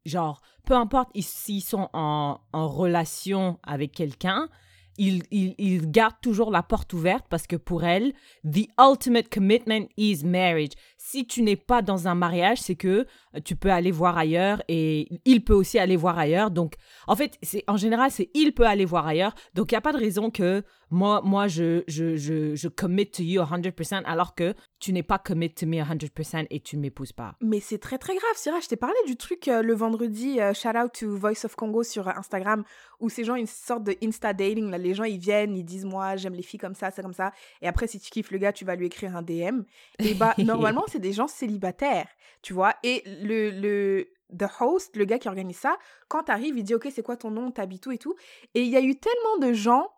[0.06, 4.48] genre peu importe s'ils sont en, relation avec quelqu'un,
[4.96, 8.12] ils, ils, gardent toujours la porte ouverte parce que pour elles,
[8.44, 10.72] the ultimate commitment is marriage.
[11.02, 14.62] Si tu n'es pas dans un mariage, c'est que euh, tu peux aller voir ailleurs
[14.68, 16.50] et il peut aussi aller voir ailleurs.
[16.50, 16.74] Donc,
[17.06, 19.34] en fait, c'est en général, c'est il peut aller voir ailleurs.
[19.54, 23.06] Donc, il n'y a pas de raison que moi, moi je, je, je, je commit
[23.06, 26.82] to you 100% alors que tu n'es pas commit to me 100% et tu ne
[26.82, 27.36] m'épouses pas.
[27.40, 28.60] Mais c'est très très grave, Syrah.
[28.60, 31.82] Je t'ai parlé du truc euh, le vendredi, euh, shout out to Voice of Congo
[31.82, 32.64] sur Instagram,
[32.98, 34.70] où ces gens, une sorte de Insta dating.
[34.70, 37.14] Là, les gens, ils viennent, ils disent Moi, j'aime les filles comme ça, c'est comme
[37.14, 37.32] ça.
[37.62, 39.62] Et après, si tu kiffes le gars, tu vas lui écrire un DM.
[40.00, 42.08] Et bah, normalement, c'est des gens célibataires,
[42.42, 42.74] tu vois?
[42.82, 45.78] Et le, le, the host, le gars qui organise ça,
[46.08, 48.14] quand t'arrives, il dit Ok, c'est quoi ton nom, t'habites où et tout?
[48.54, 49.88] Et il y a eu tellement de gens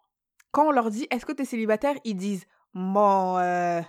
[0.52, 3.80] quand on leur dit est-ce que tu es célibataire, ils disent bon, euh,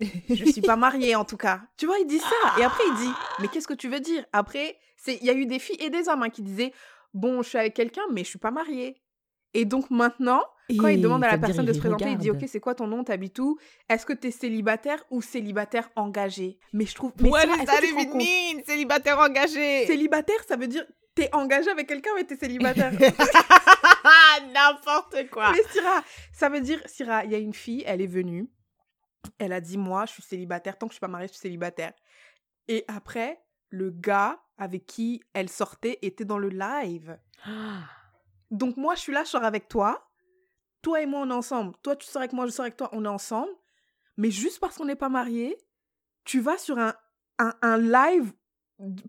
[0.00, 1.60] je suis pas mariée en tout cas.
[1.76, 2.58] Tu vois, ils disent ça.
[2.58, 4.24] Et après, ils disent mais qu'est-ce que tu veux dire?
[4.32, 6.72] Après, il y a eu des filles et des hommes hein, qui disaient
[7.12, 8.96] bon, je suis avec quelqu'un, mais je suis pas mariée.
[9.54, 10.42] Et donc maintenant,
[10.78, 12.86] quand ils demandent à la personne de se présenter, il dit Ok, c'est quoi ton
[12.86, 13.58] nom T'habites où?
[13.88, 16.58] Est-ce que tu es célibataire ou célibataire engagé?
[16.72, 17.12] Mais je trouve.
[17.20, 20.84] Mais What does mean Célibataire engagé Célibataire, ça veut dire
[21.14, 22.92] t'es engagé avec quelqu'un mais t'es célibataire.
[24.52, 25.52] N'importe quoi.
[25.52, 26.02] Mais Syrah,
[26.32, 28.50] ça veut dire, Syrah, il y a une fille, elle est venue,
[29.38, 31.40] elle a dit, moi, je suis célibataire, tant que je suis pas mariée, je suis
[31.40, 31.92] célibataire.
[32.68, 33.40] Et après,
[33.70, 37.18] le gars avec qui elle sortait était dans le live.
[38.50, 40.10] Donc moi, je suis là, je sors avec toi.
[40.82, 41.74] Toi et moi, on est ensemble.
[41.82, 43.52] Toi, tu sors avec moi, je sors avec toi, on est ensemble.
[44.16, 45.58] Mais juste parce qu'on n'est pas mariés,
[46.24, 46.94] tu vas sur un,
[47.38, 48.32] un, live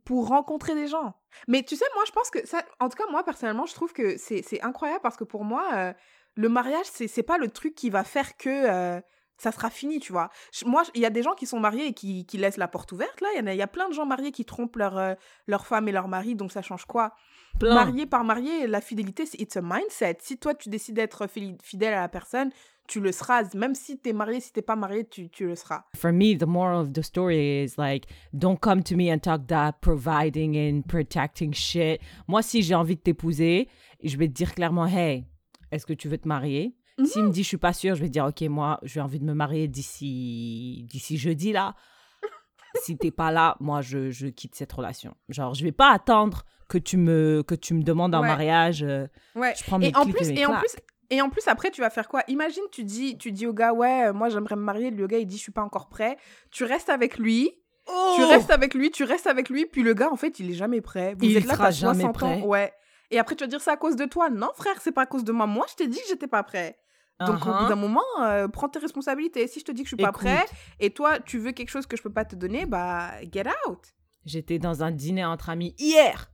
[0.03, 1.15] pour rencontrer des gens.
[1.47, 3.93] Mais tu sais, moi, je pense que ça, en tout cas, moi, personnellement, je trouve
[3.93, 5.93] que c'est incroyable parce que pour moi, euh,
[6.36, 9.01] le mariage, c'est pas le truc qui va faire que euh,
[9.38, 10.29] ça sera fini, tu vois.
[10.65, 12.91] moi, il y a des gens qui sont mariés et qui, qui laissent la porte
[12.91, 13.27] ouverte, là.
[13.36, 15.13] Il y, en a, y a plein de gens mariés qui trompent leur, euh,
[15.47, 17.13] leur femme et leur mari, donc ça change quoi?
[17.61, 20.17] Marié par marié, la fidélité, c'est it's a mindset.
[20.19, 22.51] Si toi, tu décides d'être fidèle à la personne,
[22.88, 23.43] tu le seras.
[23.55, 25.86] Même si tu es marié, si tu pas marié, tu, tu le seras.
[25.95, 29.47] For me, the moral of the story is like, don't come to me and talk
[29.47, 32.01] that providing and protecting shit.
[32.27, 33.69] Moi, si j'ai envie de t'épouser,
[34.03, 35.25] je vais te dire clairement, hey,
[35.71, 36.75] est-ce que tu veux te marier?
[37.04, 37.34] S'il me mhm.
[37.34, 39.68] dit je suis pas sûre, je vais dire ok moi j'ai envie de me marier
[39.68, 41.76] d'ici d'ici jeudi là.
[42.84, 45.16] si t'es pas là, moi je, je, quitte cette relation.
[45.30, 48.84] Genre je vais pas attendre que tu me que tu me demandes un mariage.
[48.84, 49.54] Euh, ouais.
[49.58, 50.76] Je prends mes et en plus et, en plus
[51.10, 52.24] et en plus, après, tu vas faire quoi?
[52.28, 54.89] Imagine, tu dis, tu dis au gars, ouais, euh, moi j'aimerais me marier.
[54.89, 56.18] Le gars, il dit, je suis pas encore prêt.
[56.52, 57.52] Tu restes avec lui.
[57.86, 57.91] Tu
[58.24, 58.28] oh!
[58.28, 59.66] restes avec lui, tu restes avec lui.
[59.68, 61.14] Puis le gars, en fait, il est jamais prêt.
[61.14, 62.41] Vous il êtes là, sera jamais prêt.
[62.41, 62.74] Ouais.
[63.12, 64.30] Et après, tu vas dire, c'est à cause de toi.
[64.32, 65.46] Non, frère, c'est pas à cause de moi.
[65.46, 66.78] Moi, je t'ai dit que j'étais pas prêt.
[67.20, 67.80] Donc, au bout d'un uh-huh.
[67.80, 69.47] moment, euh, prends tes responsabilités.
[69.47, 70.45] Si je te dis que je suis pas prêt
[70.80, 73.80] et toi, tu veux quelque chose que je peux pas te donner, bah, get out.
[74.26, 76.32] J'étais dans un dîner entre amis hier.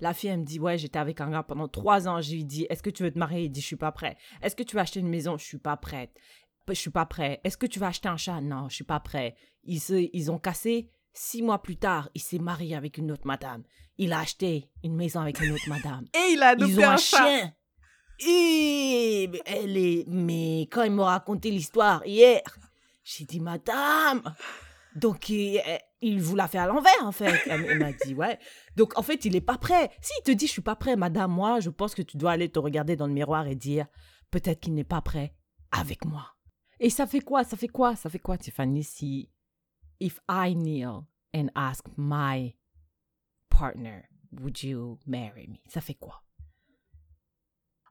[0.00, 2.20] La fille, elle me dit, ouais, j'étais avec un gars pendant trois ans.
[2.20, 3.44] Je lui dis, est-ce que tu veux te marier?
[3.44, 4.16] Il dit, je suis pas prêt.
[4.42, 5.38] Est-ce que tu vas acheter une maison?
[5.38, 6.10] Je suis pas prête.
[6.68, 7.40] Je suis pas prêt.
[7.44, 8.40] Est-ce que tu vas acheter un chat?
[8.40, 9.36] Non, je suis pas prêt.
[9.64, 10.90] Ils, se, ils ont cassé.
[11.12, 13.62] Six mois plus tard, il s'est marié avec une autre madame.
[13.96, 16.04] Il a acheté une maison avec une autre madame.
[16.14, 17.54] Et il a adopté Ils ont un, chien.
[18.20, 20.04] Et elle est.
[20.08, 22.40] Mais quand il m'a raconté l'histoire hier,
[23.04, 24.22] j'ai dit, madame.
[24.94, 25.60] Donc, il,
[26.00, 27.42] il vous l'a fait à l'envers, en fait.
[27.46, 28.38] Elle, m'a dit, ouais.
[28.76, 29.90] Donc, en fait, il n'est pas prêt.
[30.00, 32.48] S'il te dit, je suis pas prêt, madame, moi, je pense que tu dois aller
[32.48, 33.86] te regarder dans le miroir et dire,
[34.30, 35.34] peut-être qu'il n'est pas prêt
[35.70, 36.36] avec moi.
[36.80, 39.30] Et ça fait quoi Ça fait quoi Ça fait quoi, Tiffany, si
[40.00, 42.54] if I kneel and ask my
[43.48, 45.58] partner, would you marry me?
[45.68, 46.22] Ça fait quoi?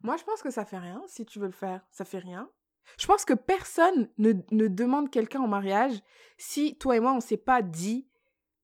[0.06, 1.82] Moi, je pense que ça fait rien si tu veux le faire.
[1.92, 2.50] Ça fait rien.
[3.00, 5.94] Je pense que personne ne, ne demande quelqu'un en mariage
[6.38, 8.08] si toi et moi, on s'est pas dit.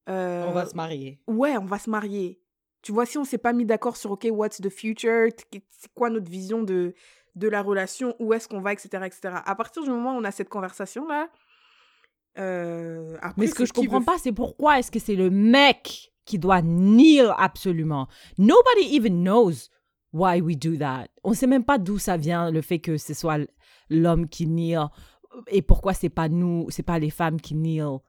[0.09, 1.19] euh, On va se marier.
[1.27, 2.39] Ouais, on va se marier.
[2.83, 5.27] Tu vois, si on s'est pas mis d'accord sur, OK, what's the future,
[5.71, 6.93] c'est quoi notre vision de,
[7.35, 9.35] de la relation, où est-ce qu'on va, etc., etc.
[9.45, 11.29] À partir du moment où on a cette conversation-là,
[12.37, 15.15] euh, après, Mais ce que je qui comprends veut- pas, c'est pourquoi est-ce que c'est
[15.15, 18.07] le mec qui doit kneel absolument?
[18.37, 19.69] Nobody even knows
[20.14, 21.07] why we do that.
[21.24, 23.39] On sait même pas d'où ça vient le fait que ce soit
[23.89, 24.88] l'homme qui kneel
[25.47, 27.99] et pourquoi c'est pas nous, c'est pas les femmes qui kneel.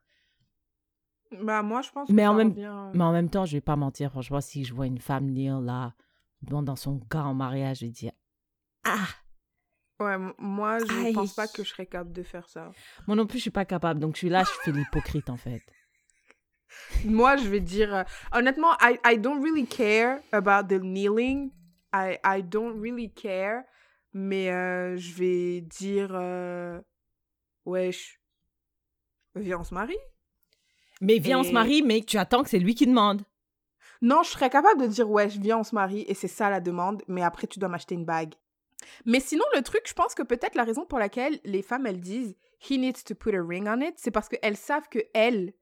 [1.42, 3.52] Bah, moi, je pense Mais que en ça même- revient- Mais en même temps, je
[3.56, 5.94] vais pas mentir, franchement, si je vois une femme kneel là,
[6.42, 8.12] dans son gars en mariage, je vais dire
[8.84, 9.06] ah.
[10.00, 11.12] Ouais, moi, je Aïe.
[11.12, 12.72] pense pas que je serais capable de faire ça.
[13.06, 14.00] Moi non plus, je suis pas capable.
[14.00, 15.62] Donc je suis là, je fais l'hypocrite en fait.
[17.04, 17.94] Moi, je vais dire...
[17.94, 21.50] euh, honnêtement, I, I don't really care about the kneeling.
[21.92, 23.64] I, I don't really care.
[24.12, 26.10] Mais euh, je vais dire...
[26.12, 26.80] euh,
[27.64, 28.20] wesh,
[29.34, 29.96] viens, on se marie.
[31.00, 33.22] Mais viens, on se marie, mais tu attends que c'est lui qui demande.
[34.00, 36.04] Non, je serais capable de dire, wesh, viens, on se marie.
[36.08, 37.02] Et c'est ça la demande.
[37.08, 38.34] Mais après, tu dois m'acheter une bague.
[39.06, 42.00] Mais sinon, le truc, je pense que peut-être la raison pour laquelle les femmes, elles
[42.00, 42.36] disent
[42.68, 45.52] he needs to put a ring on it, c'est parce qu'elles savent que elles,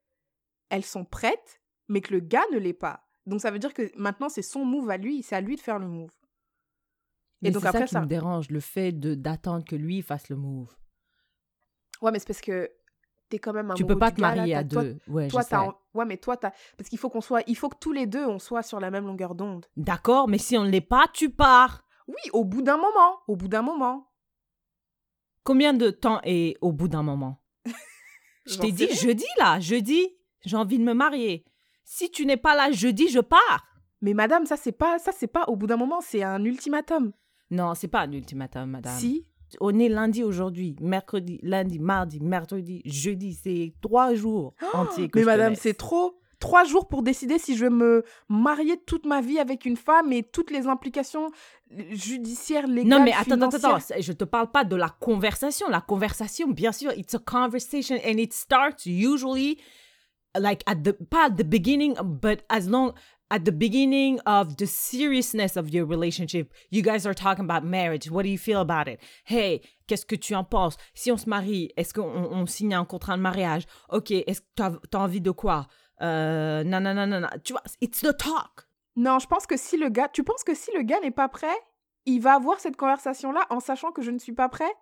[0.71, 3.07] elles sont prêtes, mais que le gars ne l'est pas.
[3.27, 5.61] Donc ça veut dire que maintenant, c'est son move à lui, c'est à lui de
[5.61, 6.13] faire le move.
[7.43, 10.29] Et Et donc après, ça qui ça- me dérange, le fait d'attendre que lui fasse
[10.29, 10.75] le move.
[12.03, 12.71] Ouais, mais c'est parce que
[13.29, 14.99] t'es quand même tu amoureux peux pas te marier à toi- deux.
[15.09, 15.61] ouais, Toi, je t'as...
[15.63, 15.69] sais.
[15.69, 16.53] en- Ouais, mais toi, t'as...
[16.77, 17.43] Parce qu'il faut qu'on soit...
[17.47, 19.67] Il faut que tous les deux, on soit sur la même longueur d'onde.
[19.77, 21.83] D'accord, mais si on ne l'est pas, tu pars.
[22.09, 23.21] Oui, au bout d'un moment.
[23.29, 24.09] Au bout d'un moment.
[25.45, 27.43] Combien de temps est au bout d'un moment?
[28.47, 30.09] Je t'ai dit jeudi là, jeudi,
[30.45, 31.45] j'ai envie de me marier.
[31.85, 33.67] Si tu n'es pas là jeudi, je pars.
[34.01, 34.99] Mais madame, ça, c'est pas...
[34.99, 37.13] Ça, c'est pas au bout d'un moment, c'est un ultimatum.
[37.51, 38.99] Non, c'est pas un ultimatum, madame.
[38.99, 39.27] Si
[39.61, 43.35] On est lundi aujourd'hui, mercredi, lundi, mardi, mercredi, jeudi.
[43.35, 46.17] C'est trois jours entiers que Mais je madame, c'est trop.
[46.39, 50.11] Trois jours pour décider si je vais me marier toute ma vie avec une femme
[50.11, 51.31] et toutes les implications
[51.91, 53.97] judiciaires, légales, Non, mais attends, attends, financières.
[53.97, 54.03] attends.
[54.03, 55.69] Je te parle pas de la conversation.
[55.69, 59.59] La conversation, bien sûr, it's a conversation and it starts usually
[60.39, 62.95] like at the, pas at the beginning, but as long,
[63.31, 66.53] at the beginning of the seriousness of your relationship.
[66.71, 68.11] You guys are talking about marriage.
[68.11, 69.01] What do you feel about it?
[69.25, 70.77] Hey, qu'est-ce que tu en penses?
[70.95, 73.67] Si on se marie, est-ce qu'on on signe un contrat de mariage?
[73.89, 75.67] Ok, est-ce que t'as as envie de quoi?
[76.03, 77.29] Euh, non, non, non, non, non.
[77.45, 78.67] Tu vois, it's the talk.
[78.97, 80.09] Non, je pense que si le gars.
[80.09, 81.57] Tu penses que si le gars n'est pas prêt,
[82.07, 84.73] il va avoir cette conversation-là en sachant que je ne suis pas prêt?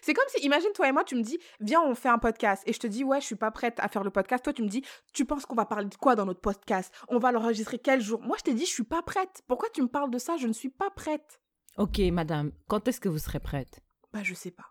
[0.00, 2.62] C'est comme si, imagine toi et moi, tu me dis, viens, on fait un podcast.
[2.66, 4.44] Et je te dis, ouais, je suis pas prête à faire le podcast.
[4.44, 6.92] Toi, tu me dis, tu penses qu'on va parler de quoi dans notre podcast?
[7.08, 8.20] On va l'enregistrer quel jour?
[8.22, 9.42] Moi, je t'ai dit, je suis pas prête.
[9.46, 10.36] Pourquoi tu me parles de ça?
[10.36, 11.40] Je ne suis pas prête.
[11.78, 13.80] Ok, madame, quand est-ce que vous serez prête?
[14.12, 14.66] Bah, je sais pas.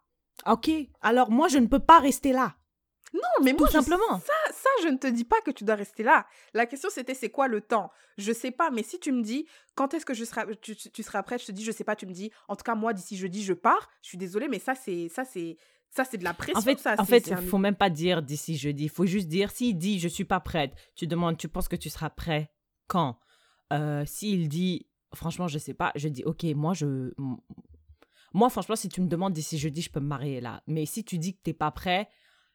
[0.45, 0.70] Ok,
[1.01, 2.55] alors moi, je ne peux pas rester là.
[3.14, 4.20] Non, mais Tout moi, je- simplement.
[4.20, 6.26] ça, ça, je ne te dis pas que tu dois rester là.
[6.53, 7.91] La question, c'était, c'est quoi le temps?
[8.18, 9.45] Je sais pas, mais si tu me dis,
[9.76, 11.41] quand est-ce que je serai, tu, tu- tu seras prête?
[11.41, 13.43] Je te dis, je sais pas, tu me dis, en tout cas, moi, d'ici jeudi,
[13.43, 13.89] je pars.
[14.01, 15.57] Je suis désolée, mais ça, c'est, ça, c'est,
[15.89, 16.57] ça, c'est de la pression.
[16.59, 18.86] En fait, ça, en fait, il un- faut même pas dire d'ici jeudi.
[18.86, 20.72] Il faut juste dire s'il dit je suis pas prête.
[20.95, 22.49] Tu demandes, tu penses que tu seras prêt
[22.88, 23.20] quand?
[23.74, 27.12] Euh, S'il dit franchement je sais pas, je dis ok moi je
[28.34, 30.64] moi franchement si tu me demandes d'ici jeudi je peux me marier là.
[30.68, 32.07] Mais si tu dis que t'es pas prêt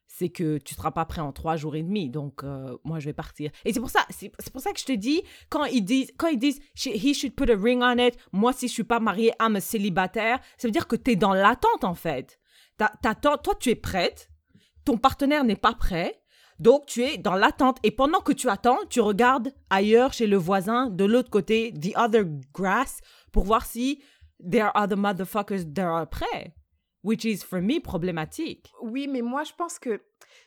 [0.07, 2.09] c'est que tu seras pas prêt en trois jours et demi.
[2.11, 3.51] Donc, euh, moi, je vais partir.
[3.65, 6.29] Et c'est pour ça, c'est pour ça que je te dis, quand ils disent, quand
[6.29, 9.33] ils disent, he should put a ring on it, moi, si je suis pas mariée,
[9.41, 12.39] I'm a célibataire, ça veut dire que tu es dans l'attente, en fait.
[12.79, 14.31] T'a- T'attends, toi, tu es prête,
[14.85, 16.21] ton partenaire n'est pas prêt,
[16.59, 17.79] donc tu es dans l'attente.
[17.83, 21.97] Et pendant que tu attends, tu regardes ailleurs chez le voisin, de l'autre côté, the
[21.97, 23.01] other grass,
[23.33, 24.03] pour voir si
[24.41, 26.55] there are other motherfuckers that are prêts.
[27.07, 28.73] Which is, for me, problématique.
[28.83, 30.03] Oui, mais moi, je pense que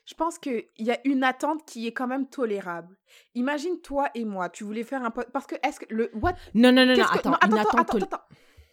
[0.06, 2.98] je pense qu'il y a une attente qui est quand même tolérable.
[3.34, 5.32] Imagine toi et moi, tu voulais faire un podcast.
[5.32, 6.12] Parce que est-ce que le.
[6.16, 8.24] What Non, non, non, non, que- attends, non, attends, attente attends, tol- attends.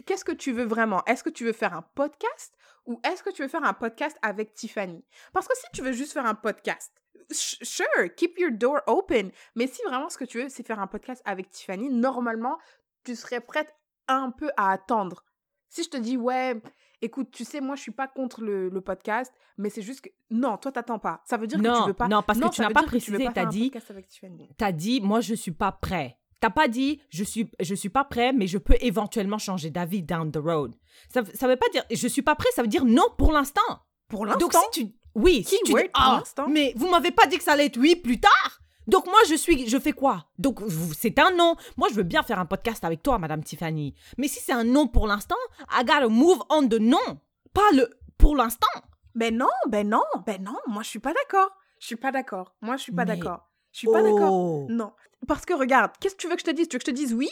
[0.04, 1.04] Qu'est-ce que tu veux vraiment?
[1.06, 2.56] Est-ce que tu veux faire un podcast
[2.86, 5.04] ou est-ce que tu veux faire un podcast avec Tiffany?
[5.32, 6.92] Parce que si tu veux juste faire un podcast,
[7.30, 9.30] sure, keep your door open.
[9.54, 12.58] Mais si vraiment ce que tu veux, c'est faire un podcast avec Tiffany, normalement,
[13.04, 13.72] tu serais prête
[14.08, 15.24] un peu à attendre.
[15.68, 16.60] Si je te dis, ouais,
[17.02, 20.08] écoute, tu sais, moi, je suis pas contre le, le podcast, mais c'est juste que.
[20.30, 21.22] Non, toi, t'attends pas.
[21.24, 22.08] Ça veut dire que Non, tu veux pas.
[22.08, 23.70] non, parce que tu n'as pas que précisé, t'as dit-.
[24.56, 26.18] T'as dit, moi, je suis pas prêt.
[26.40, 30.02] T'as pas dit, je suis, je suis pas prêt, mais je peux éventuellement changer d'avis
[30.02, 30.74] down the road.
[31.08, 33.62] Ça, ça veut pas dire, je suis pas prêt, ça veut dire non pour l'instant.
[34.08, 34.40] Pour l'instant.
[34.40, 37.52] Donc si tu, oui, si tu dis, ah, mais vous m'avez pas dit que ça
[37.52, 38.60] allait être oui plus tard.
[38.86, 40.26] Donc moi je suis, je fais quoi?
[40.38, 40.60] Donc
[40.96, 41.56] c'est un non.
[41.76, 43.94] Moi je veux bien faire un podcast avec toi, Madame Tiffany.
[44.18, 45.36] Mais si c'est un non pour l'instant,
[45.72, 47.20] I gotta move on de non.
[47.52, 48.66] Pas le, pour l'instant.
[49.14, 51.50] Ben non, ben non, ben non, moi je suis pas d'accord.
[51.80, 52.54] Je suis pas d'accord.
[52.60, 53.48] Moi je suis pas Mais- d'accord.
[53.72, 54.32] Je suis pas d'accord.
[54.32, 54.66] Oh.
[54.70, 54.92] Non.
[55.28, 56.68] Parce que regarde, qu'est-ce que tu veux que je te dise?
[56.68, 57.28] Tu veux que je te dise oui?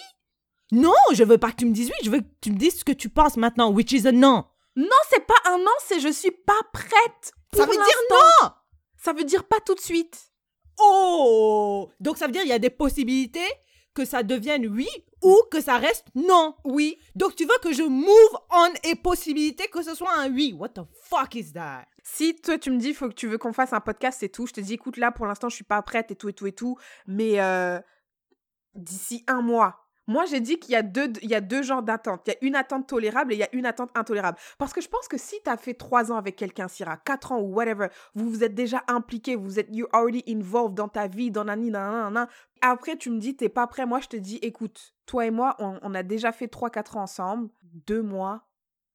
[0.72, 2.80] Non, je veux pas que tu me dises oui, je veux que tu me dises
[2.80, 4.44] ce que tu penses maintenant, which is a non.
[4.76, 7.32] Non, c'est pas un non, c'est je suis pas prête.
[7.54, 8.50] Ça pour veut dire non
[8.96, 10.32] Ça veut dire pas tout de suite.
[10.78, 13.46] Oh Donc ça veut dire il y a des possibilités
[13.94, 14.88] que ça devienne oui
[15.22, 16.54] ou que ça reste non.
[16.64, 16.98] Oui.
[17.14, 20.54] Donc tu veux que je move on et possibilité que ce soit un oui.
[20.58, 21.86] What the fuck is that?
[22.02, 24.46] Si toi tu me dis faut que tu veux qu'on fasse un podcast c'est tout,
[24.46, 26.46] je te dis écoute là pour l'instant je suis pas prête et tout et tout
[26.46, 27.80] et tout, mais euh,
[28.74, 29.83] d'ici un mois.
[30.06, 32.22] Moi j'ai dit qu'il y a deux il y a deux genres d'attentes.
[32.26, 34.38] Il y a une attente tolérable et il y a une attente intolérable.
[34.58, 37.32] Parce que je pense que si tu as fait trois ans avec quelqu'un, Syrah, quatre
[37.32, 41.06] ans ou whatever, vous vous êtes déjà impliqué, vous êtes you already involved dans ta
[41.06, 42.28] vie, dans nani nanana.
[42.60, 45.56] Après tu me dis t'es pas prêt, moi je te dis écoute, toi et moi
[45.58, 48.46] on, on a déjà fait trois quatre ans ensemble, deux mois.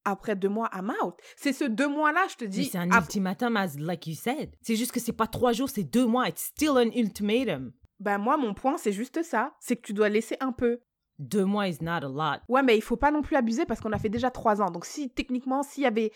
[0.04, 1.14] Après deux mois, I'm out.
[1.36, 2.64] C'est ce deux mois-là, je te dis.
[2.64, 4.56] c'est un ultimatum, as like you said.
[4.62, 6.26] C'est juste que c'est pas trois jours, c'est deux mois.
[6.26, 7.72] It's still an ultimatum.
[7.98, 9.52] Ben moi, mon point, c'est juste ça.
[9.60, 10.80] C'est que tu dois laisser un peu.
[11.20, 12.40] Deux mois is not a lot.
[12.48, 14.70] Ouais, mais il faut pas non plus abuser parce qu'on a fait déjà trois ans.
[14.70, 16.10] Donc si techniquement, s'il y avait...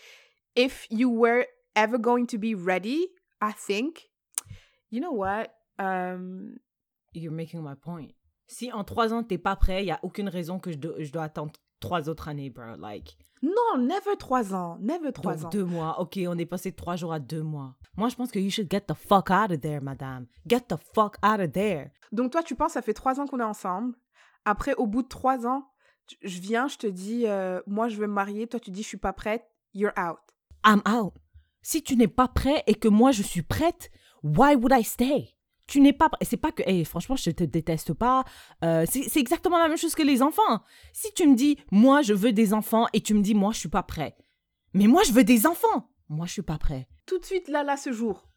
[0.57, 1.45] If you were
[1.75, 3.07] ever going to be ready,
[3.41, 4.09] I think...
[4.89, 5.47] You know what?
[5.77, 6.55] Um,
[7.13, 8.07] You're making my point.
[8.47, 10.95] Si en trois ans t'es pas prêt, il y a aucune raison que je, do-
[10.97, 12.75] je dois attendre trois autres années, bro.
[12.77, 13.17] Like.
[13.43, 14.77] non, never trois ans.
[14.81, 15.49] Never trois Donc ans.
[15.49, 15.99] deux mois.
[15.99, 17.75] Ok, on est passé de trois jours à deux mois.
[17.97, 20.25] Moi, je pense que you should get the fuck out of there, madame.
[20.47, 21.91] Get the fuck out of there.
[22.11, 23.95] Donc toi, tu penses, ça fait trois ans qu'on est ensemble.
[24.45, 25.67] Après, au bout de trois ans,
[26.21, 28.47] je viens, je te dis, euh, moi, je veux me marier.
[28.47, 29.43] Toi, tu dis, je suis pas prête.
[29.73, 30.19] You're out.
[30.65, 31.13] I'm out.
[31.61, 33.91] Si tu n'es pas prêt et que moi je suis prête,
[34.23, 35.35] why would I stay?
[35.67, 36.23] Tu n'es pas prêt.
[36.23, 38.23] C'est pas que, hey, franchement, je te déteste pas.
[38.63, 40.61] Euh, c'est c'est exactement la même chose que les enfants.
[40.93, 43.59] Si tu me dis, moi je veux des enfants et tu me dis, moi je
[43.59, 44.15] suis pas prêt.
[44.73, 45.89] Mais moi je veux des enfants.
[46.07, 46.87] Moi je suis pas prêt.
[47.07, 48.27] Tout de suite, là, là, ce jour.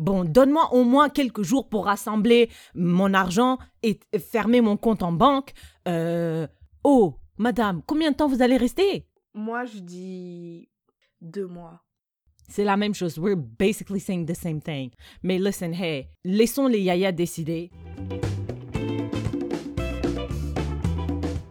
[0.00, 5.12] Bon, donne-moi au moins quelques jours pour rassembler mon argent et fermer mon compte en
[5.12, 5.52] banque.
[5.86, 6.46] Euh,
[6.82, 9.06] oh, madame, combien de temps vous allez rester?
[9.34, 10.70] Moi, je dis
[11.20, 11.82] deux mois.
[12.48, 13.18] C'est la même chose.
[13.18, 14.90] We're basically saying the same thing.
[15.22, 17.70] Mais listen, hey, laissons les yayas décider.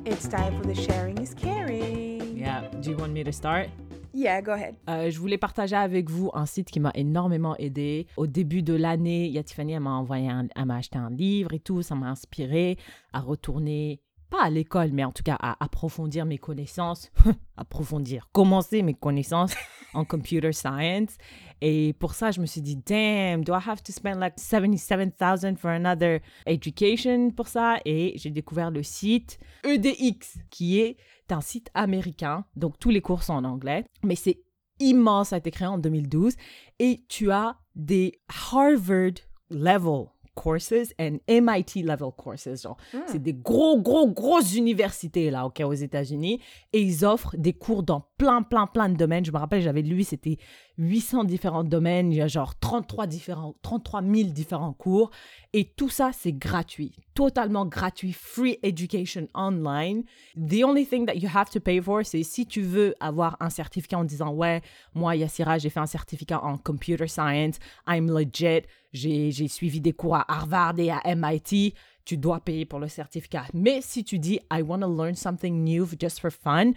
[0.08, 2.36] It's time for the sharing is caring.
[2.36, 2.64] Yeah.
[2.82, 3.70] Do you want me to start?
[4.14, 4.76] Yeah, go ahead.
[4.90, 8.08] Euh, je voulais partager avec vous un site qui m'a énormément aidé.
[8.18, 11.10] Au début de l'année, il y a Tiffany, elle m'a envoyé, elle m'a acheté un
[11.10, 11.82] livre et tout.
[11.82, 12.78] Ça m'a inspiré
[13.14, 17.12] à retourner, pas à l'école, mais en tout cas à approfondir mes connaissances.
[17.58, 19.56] approfondir, commencer mes connaissances
[19.94, 21.18] en computer science.
[21.62, 25.58] Et pour ça, je me suis dit, damn, do I have to spend like 77,000
[25.58, 27.78] for another education pour ça?
[27.86, 30.98] Et j'ai découvert le site EDX, qui est
[31.30, 32.46] un site américain.
[32.56, 33.86] Donc, tous les cours sont en anglais.
[34.04, 34.42] Mais c'est
[34.80, 36.36] immense, ça a été créé en 2012.
[36.80, 38.20] Et tu as des
[38.52, 39.14] Harvard
[39.50, 40.06] level
[40.36, 42.62] courses and MIT level courses.
[42.62, 46.40] Genre, c'est des gros, gros, grosses universités là, ok, aux États-Unis.
[46.72, 49.26] Et ils offrent des cours dans plein, plein, plein de domaines.
[49.26, 50.38] Je me rappelle, j'avais lu, c'était
[50.78, 52.12] 800 différents domaines.
[52.12, 55.10] Il y a genre 33, différents, 33 000 différents cours.
[55.54, 56.92] Et tout ça, c'est gratuit.
[57.16, 58.12] Totalement gratuit.
[58.12, 60.04] Free education online.
[60.36, 63.50] The only thing that you have to pay for, c'est si tu veux avoir un
[63.50, 64.62] certificat en disant, ouais,
[64.94, 67.58] moi, Yassira, j'ai fait un certificat en computer science.
[67.88, 68.68] I'm legit.
[68.92, 71.74] J'ai suivi des cours à Harvard et à MIT.
[72.04, 73.46] Tu dois payer pour le certificat.
[73.54, 76.74] Mais si tu dis, I want to learn something new just for fun,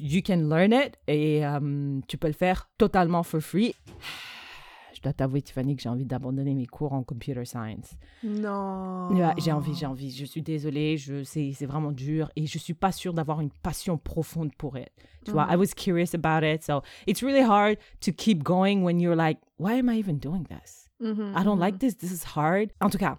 [0.00, 3.74] you can learn it et euh, tu peux le faire totalement for free.
[4.94, 7.96] Je dois t'avouer, Tiffany, que j'ai envie d'abandonner mes cours en computer science.
[8.22, 9.08] Non.
[9.10, 10.12] Ouais, j'ai envie, j'ai envie.
[10.12, 13.50] Je suis désolée, je, c'est, c'est vraiment dur et je suis pas sûre d'avoir une
[13.50, 14.90] passion profonde pour it.
[15.24, 19.00] Tu vois, I was curious about it, so it's really hard to keep going when
[19.00, 20.88] you're like, why am I even doing this?
[21.00, 21.60] Mhm, I don't mhm.
[21.60, 22.70] like this, this is hard.
[22.80, 23.18] En tout cas,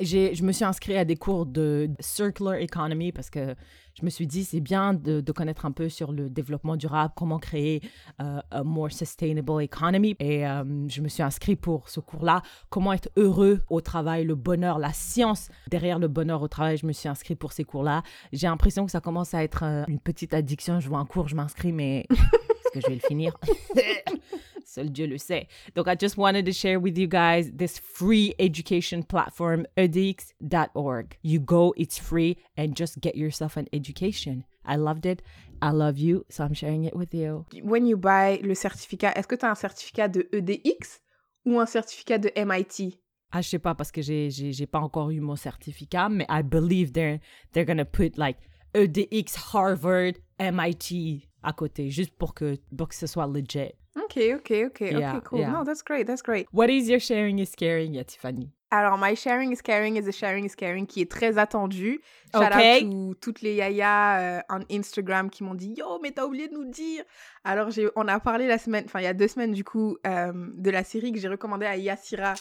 [0.00, 3.54] je me suis inscrite à des cours de circular economy parce que
[3.98, 7.38] je me suis dit, c'est bien de, connaître un peu sur le développement durable, comment
[7.38, 7.82] créer
[8.20, 10.14] euh, a more sustainable economy.
[10.20, 14.36] Et euh, je me suis inscrite pour ce cours-là, comment être heureux au travail, le
[14.36, 16.76] bonheur, la science derrière le bonheur au travail.
[16.76, 18.02] Je me suis inscrite pour ces cours-là.
[18.32, 20.78] J'ai l'impression que ça commence à être euh, une petite addiction.
[20.80, 23.36] Je vois un cours, je m'inscris, mais est-ce que je vais le finir?
[24.68, 25.48] Seul Dieu le sait.
[25.74, 31.16] Donc, I just wanted to share with you guys this free education platform, edx.org.
[31.22, 34.44] You go, it's free, and just get yourself an education.
[34.66, 35.22] I loved it.
[35.62, 37.46] I love you, so I'm sharing it with you.
[37.62, 41.00] When you buy le certificat, est-ce que tu as un certificat de EDX
[41.46, 42.98] ou un certificat de MIT?
[43.32, 46.26] Ah, je sais pas parce que j'ai, j'ai, j'ai pas encore eu mon certificat, mais
[46.28, 47.20] I believe they're,
[47.52, 48.36] they're gonna put like
[48.74, 53.72] EDX, Harvard, MIT à côté, juste pour que, pour que ce soit legit.
[54.04, 55.38] Ok, ok, ok, Yeah, ok, cool.
[55.40, 55.50] yeah.
[55.50, 56.46] No, that's great, that's great.
[56.52, 58.50] What is your sharing is caring, yeah, Tiffany?
[58.70, 62.02] Alors, My Sharing is Caring is a Sharing is Caring qui est très attendu.
[62.34, 62.54] Shout Ok.
[62.54, 66.48] out to toutes les yayas euh, en Instagram qui m'ont dit Yo, mais t'as oublié
[66.48, 67.02] de nous dire.
[67.44, 70.32] Alors, on a parlé la semaine, enfin, il y a deux semaines du coup, euh,
[70.54, 72.34] de la série que j'ai recommandée à Yassira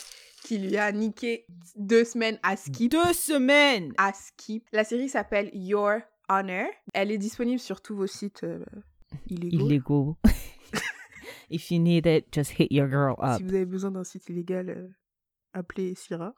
[0.43, 1.45] qui lui a niqué
[1.77, 2.91] deux semaines à skip.
[2.91, 3.93] Deux semaines!
[3.97, 4.65] À skip.
[4.73, 6.67] La série s'appelle Your Honor.
[6.93, 8.59] Elle est disponible sur tous vos sites euh,
[9.29, 9.65] illégaux.
[9.65, 10.13] Illegal.
[11.49, 13.37] If you need it, just hit your girl up.
[13.37, 14.87] Si vous avez besoin d'un site illégal, euh,
[15.53, 16.33] appelez Syrah.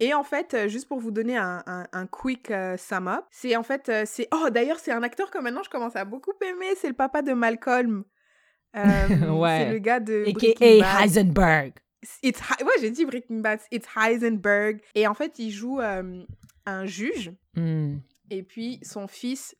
[0.00, 3.24] Et en fait, euh, juste pour vous donner un, un, un quick euh, sum up,
[3.30, 6.32] c'est en fait, c'est oh d'ailleurs c'est un acteur que maintenant je commence à beaucoup
[6.40, 8.04] aimer, c'est le papa de Malcolm.
[8.74, 9.64] Euh, Ouais.
[9.66, 11.02] C'est le gars de Breaking AKA.
[11.04, 11.74] Heisenberg.
[12.22, 14.80] It's ouais j'ai dit Breaking Bad, it's Heisenberg.
[14.94, 16.24] Et en fait il joue euh,
[16.64, 17.96] un juge Mm.
[18.30, 19.54] et puis son fils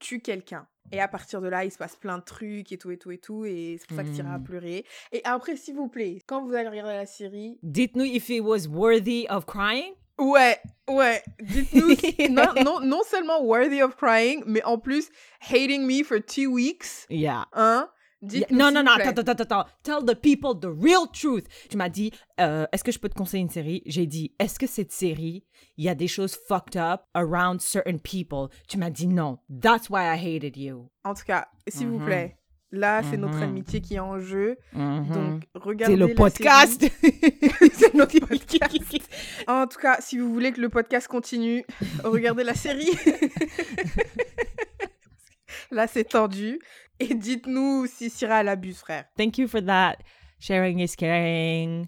[0.00, 0.68] tue quelqu'un.
[0.92, 3.10] Et à partir de là, il se passe plein de trucs et tout et tout
[3.10, 3.44] et tout.
[3.44, 4.44] Et c'est pour ça que Syrah a Mm.
[4.44, 4.84] pleuré.
[5.12, 8.66] Et après, s'il vous plaît, quand vous allez regarder la série, Dites-nous if it was
[8.68, 9.92] worthy of crying.
[10.18, 10.58] Ouais,
[10.88, 11.22] ouais.
[11.40, 11.88] Dites-nous,
[12.30, 15.10] non, non, non seulement worthy of crying, mais en plus
[15.40, 17.06] hating me for two weeks.
[17.08, 17.44] Yeah.
[17.52, 17.88] Hein?
[18.20, 19.64] Dites-nous, Non, non, non, attends, attends, attends.
[19.84, 21.46] Tell the people the real truth.
[21.70, 22.10] Tu m'as dit,
[22.40, 23.80] euh, est-ce que je peux te conseiller une série?
[23.86, 25.44] J'ai dit, est-ce que cette série,
[25.76, 28.48] il y a des choses fucked up around certain people?
[28.68, 29.38] Tu m'as dit non.
[29.62, 30.90] That's why I hated you.
[31.04, 32.06] En tout cas, s'il vous Mhm.
[32.06, 32.36] plaît,
[32.72, 33.42] là, c'est notre Mhm.
[33.44, 34.56] amitié qui est en jeu.
[34.72, 35.08] Mhm.
[35.10, 35.94] Donc, regardez.
[35.94, 36.84] c'est le podcast.
[37.72, 39.08] c'est notre podcast.
[39.46, 41.64] En tout cas, si vous voulez que le podcast continue,
[42.02, 42.90] regardez la série.
[45.70, 46.58] là, c'est tendu.
[47.00, 49.04] Et dites-nous si Syrah elle abuse, frère.
[49.16, 49.96] Thank you for that.
[50.40, 51.86] Sharing is caring.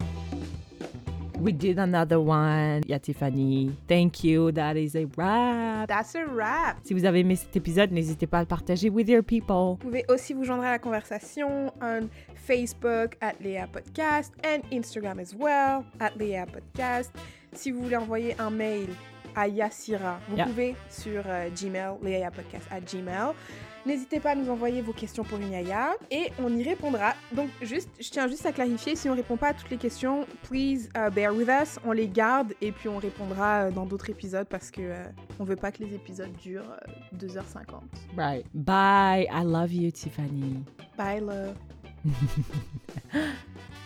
[1.41, 2.83] We did another one.
[2.87, 3.71] Yeah, Tiffany.
[3.89, 4.53] Thank you.
[4.53, 5.89] That is a wrap.
[5.89, 6.77] That's a wrap.
[6.85, 9.57] Si vous avez aimé cet épisode, n'hésitez pas à le partager with your people.
[9.57, 15.19] Vous pouvez aussi vous joindre à la conversation on Facebook at Léa Podcast and Instagram
[15.19, 17.11] as well at Léa Podcast.
[17.55, 18.89] Si vous voulez envoyer un mail
[19.35, 20.45] à Yassira, vous Yeah.
[20.47, 23.33] pouvez sur euh, Gmail, Léa Podcast at Gmail.
[23.87, 27.15] N'hésitez pas à nous envoyer vos questions pour une Yaya et on y répondra.
[27.33, 30.27] Donc, juste, je tiens juste à clarifier, si on répond pas à toutes les questions,
[30.43, 31.79] please uh, bear with us.
[31.85, 35.05] On les garde et puis on répondra euh, dans d'autres épisodes parce que euh,
[35.39, 37.81] on veut pas que les épisodes durent euh, 2h50.
[38.17, 38.45] Right.
[38.55, 39.27] Bye.
[39.33, 40.63] I love you, Tiffany.
[40.97, 41.57] Bye, love.